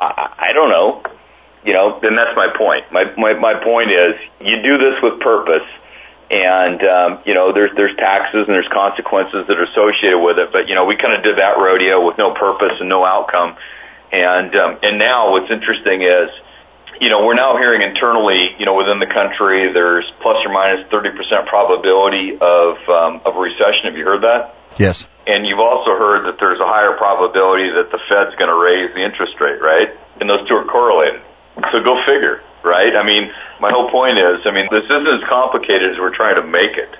I, 0.00 0.50
I 0.50 0.52
don't 0.52 0.70
know. 0.70 1.02
You 1.64 1.74
know, 1.74 2.00
then 2.02 2.16
that's 2.16 2.34
my 2.34 2.50
point. 2.58 2.90
My, 2.90 3.04
my 3.16 3.38
my 3.38 3.54
point 3.62 3.92
is, 3.92 4.18
you 4.40 4.62
do 4.62 4.78
this 4.78 4.98
with 5.00 5.20
purpose 5.20 5.68
and 6.32 6.80
um, 6.82 7.10
you 7.26 7.34
know 7.34 7.52
there's 7.52 7.70
there's 7.76 7.94
taxes 7.96 8.48
and 8.48 8.54
there's 8.56 8.68
consequences 8.72 9.44
that 9.46 9.56
are 9.58 9.68
associated 9.68 10.18
with 10.18 10.38
it. 10.38 10.50
But 10.50 10.66
you 10.68 10.74
know 10.74 10.86
we 10.86 10.96
kind 10.96 11.14
of 11.14 11.22
did 11.22 11.36
that 11.36 11.60
rodeo 11.60 12.04
with 12.04 12.16
no 12.16 12.32
purpose 12.32 12.80
and 12.80 12.88
no 12.88 13.04
outcome, 13.04 13.56
and 14.10 14.56
um, 14.56 14.78
and 14.82 14.98
now 14.98 15.30
what's 15.30 15.52
interesting 15.52 16.00
is 16.00 16.32
you 17.02 17.10
know 17.10 17.26
we're 17.26 17.34
now 17.34 17.58
hearing 17.58 17.82
internally 17.82 18.54
you 18.58 18.64
know 18.64 18.78
within 18.78 19.02
the 19.02 19.10
country 19.10 19.66
there's 19.74 20.06
plus 20.22 20.38
or 20.46 20.54
minus 20.54 20.86
minus 20.86 20.94
30 20.94 21.18
percent 21.18 21.42
probability 21.50 22.38
of 22.38 22.78
um, 22.86 23.20
of 23.26 23.34
a 23.34 23.42
recession. 23.42 23.90
Have 23.90 23.98
you 23.98 24.06
heard 24.06 24.22
that? 24.22 24.54
Yes. 24.78 25.04
And 25.26 25.46
you've 25.46 25.60
also 25.60 25.92
heard 25.98 26.26
that 26.30 26.38
there's 26.40 26.58
a 26.58 26.66
higher 26.66 26.96
probability 26.96 27.68
that 27.76 27.92
the 27.92 28.00
Fed's 28.08 28.34
going 28.40 28.50
to 28.50 28.58
raise 28.58 28.90
the 28.94 29.04
interest 29.04 29.38
rate, 29.38 29.60
right? 29.60 29.92
And 30.18 30.30
those 30.30 30.48
two 30.48 30.54
are 30.54 30.64
correlated. 30.64 31.20
So 31.70 31.84
go 31.84 32.00
figure 32.06 32.42
right? 32.64 32.94
I 32.94 33.04
mean, 33.04 33.30
my 33.60 33.70
whole 33.70 33.90
point 33.90 34.18
is, 34.18 34.46
I 34.46 34.50
mean, 34.54 34.70
this 34.70 34.86
isn't 34.86 35.06
as 35.06 35.22
complicated 35.28 35.92
as 35.92 35.98
we're 35.98 36.14
trying 36.14 36.36
to 36.36 36.46
make 36.46 36.78
it. 36.78 36.90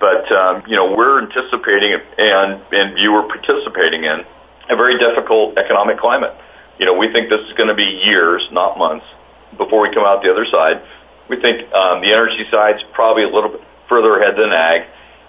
But, 0.00 0.28
um, 0.32 0.64
you 0.66 0.76
know, 0.76 0.92
we're 0.92 1.22
anticipating 1.24 1.96
and, 2.18 2.60
and 2.72 2.98
you 2.98 3.12
were 3.12 3.28
participating 3.28 4.04
in 4.04 4.24
a 4.68 4.76
very 4.76 4.98
difficult 4.98 5.56
economic 5.56 5.98
climate. 5.98 6.34
You 6.78 6.84
know, 6.84 6.94
we 6.94 7.12
think 7.12 7.30
this 7.30 7.40
is 7.48 7.52
going 7.56 7.68
to 7.68 7.74
be 7.74 8.04
years, 8.04 8.46
not 8.52 8.76
months, 8.76 9.06
before 9.56 9.82
we 9.82 9.94
come 9.94 10.04
out 10.04 10.22
the 10.22 10.30
other 10.30 10.46
side. 10.46 10.82
We 11.28 11.40
think 11.40 11.72
um, 11.72 12.02
the 12.02 12.12
energy 12.12 12.46
side's 12.50 12.82
probably 12.92 13.24
a 13.24 13.30
little 13.30 13.50
bit 13.50 13.62
further 13.88 14.18
ahead 14.18 14.34
than 14.36 14.52
ag. 14.52 14.82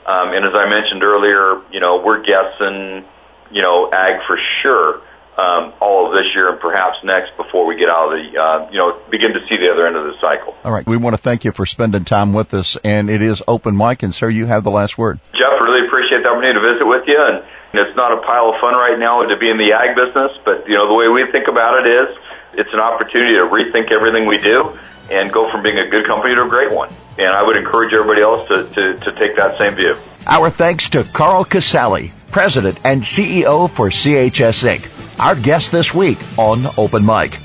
Um, 0.05 0.31
and 0.31 0.45
as 0.45 0.53
I 0.55 0.69
mentioned 0.69 1.03
earlier, 1.03 1.61
you 1.71 1.79
know, 1.79 2.01
we're 2.05 2.23
guessing, 2.23 3.03
you 3.51 3.61
know, 3.61 3.89
ag 3.91 4.23
for 4.25 4.37
sure 4.61 5.01
um, 5.37 5.73
all 5.79 6.09
of 6.09 6.17
this 6.17 6.25
year 6.33 6.49
and 6.49 6.59
perhaps 6.59 6.97
next 7.03 7.37
before 7.37 7.67
we 7.69 7.77
get 7.77 7.89
out 7.89 8.09
of 8.09 8.17
the, 8.17 8.25
uh, 8.33 8.71
you 8.71 8.77
know, 8.77 8.97
begin 9.09 9.33
to 9.37 9.41
see 9.45 9.57
the 9.57 9.69
other 9.69 9.85
end 9.85 9.95
of 9.95 10.09
the 10.09 10.17
cycle. 10.17 10.57
All 10.65 10.73
right. 10.73 10.85
We 10.85 10.97
want 10.97 11.15
to 11.15 11.21
thank 11.21 11.45
you 11.45 11.51
for 11.51 11.65
spending 11.65 12.05
time 12.05 12.33
with 12.33 12.53
us, 12.53 12.77
and 12.83 13.09
it 13.09 13.21
is 13.21 13.43
open 13.47 13.77
mic, 13.77 14.01
and 14.01 14.13
sir, 14.13 14.29
you 14.29 14.47
have 14.47 14.63
the 14.63 14.73
last 14.73 14.97
word. 14.97 15.19
Jeff, 15.33 15.53
really 15.61 15.85
appreciate 15.85 16.23
the 16.23 16.29
opportunity 16.29 16.57
to 16.57 16.65
visit 16.65 16.87
with 16.89 17.05
you, 17.05 17.21
and 17.21 17.45
it's 17.77 17.95
not 17.95 18.17
a 18.17 18.21
pile 18.25 18.49
of 18.49 18.57
fun 18.59 18.73
right 18.73 18.97
now 18.97 19.21
to 19.21 19.37
be 19.37 19.49
in 19.49 19.57
the 19.57 19.77
ag 19.77 19.93
business, 19.93 20.33
but, 20.41 20.65
you 20.65 20.73
know, 20.73 20.89
the 20.89 20.97
way 20.97 21.05
we 21.05 21.21
think 21.29 21.45
about 21.45 21.85
it 21.85 21.85
is 21.85 22.09
it's 22.53 22.73
an 22.73 22.79
opportunity 22.79 23.33
to 23.33 23.41
rethink 23.41 23.91
everything 23.91 24.27
we 24.27 24.37
do 24.37 24.77
and 25.11 25.31
go 25.31 25.49
from 25.51 25.63
being 25.63 25.77
a 25.77 25.87
good 25.89 26.05
company 26.05 26.35
to 26.35 26.43
a 26.43 26.49
great 26.49 26.71
one. 26.71 26.89
And 27.17 27.27
I 27.27 27.43
would 27.43 27.55
encourage 27.55 27.93
everybody 27.93 28.21
else 28.21 28.47
to, 28.49 28.63
to, 28.65 28.97
to 28.97 29.11
take 29.13 29.37
that 29.37 29.57
same 29.57 29.73
view. 29.73 29.95
Our 30.27 30.49
thanks 30.49 30.89
to 30.91 31.03
Carl 31.03 31.45
Casale, 31.45 32.11
President 32.31 32.79
and 32.83 33.03
CEO 33.03 33.69
for 33.69 33.89
CHS 33.89 34.63
Inc 34.63 34.97
our 35.19 35.35
guest 35.35 35.71
this 35.71 35.93
week 35.93 36.19
on 36.37 36.65
Open 36.77 37.05
Mic. 37.05 37.39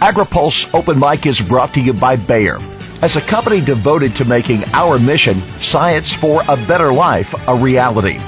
AgriPulse 0.00 0.72
Open 0.74 0.98
Mic 0.98 1.26
is 1.26 1.40
brought 1.40 1.74
to 1.74 1.80
you 1.80 1.92
by 1.92 2.16
Bayer. 2.16 2.58
As 3.02 3.16
a 3.16 3.20
company 3.20 3.60
devoted 3.60 4.16
to 4.16 4.24
making 4.24 4.64
our 4.74 4.98
mission, 4.98 5.36
science 5.60 6.12
for 6.12 6.42
a 6.48 6.56
better 6.56 6.92
life, 6.92 7.34
a 7.48 7.54
reality. 7.54 8.18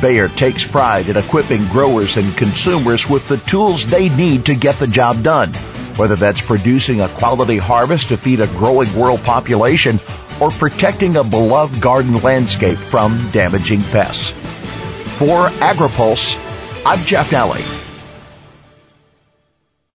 Bayer 0.00 0.28
takes 0.28 0.64
pride 0.64 1.08
in 1.08 1.16
equipping 1.16 1.66
growers 1.68 2.16
and 2.16 2.36
consumers 2.36 3.08
with 3.08 3.26
the 3.28 3.36
tools 3.38 3.86
they 3.86 4.08
need 4.10 4.46
to 4.46 4.54
get 4.54 4.78
the 4.78 4.86
job 4.86 5.22
done. 5.22 5.52
Whether 5.96 6.16
that's 6.16 6.40
producing 6.40 7.00
a 7.00 7.08
quality 7.08 7.58
harvest 7.58 8.08
to 8.08 8.16
feed 8.16 8.40
a 8.40 8.46
growing 8.48 8.94
world 8.96 9.22
population 9.22 10.00
or 10.40 10.50
protecting 10.50 11.16
a 11.16 11.24
beloved 11.24 11.80
garden 11.80 12.20
landscape 12.22 12.78
from 12.78 13.30
damaging 13.30 13.82
pests. 13.84 14.30
For 15.18 15.46
AgriPulse, 15.60 16.36
I'm 16.84 16.98
Jeff 17.04 17.30
Nalley. 17.30 17.93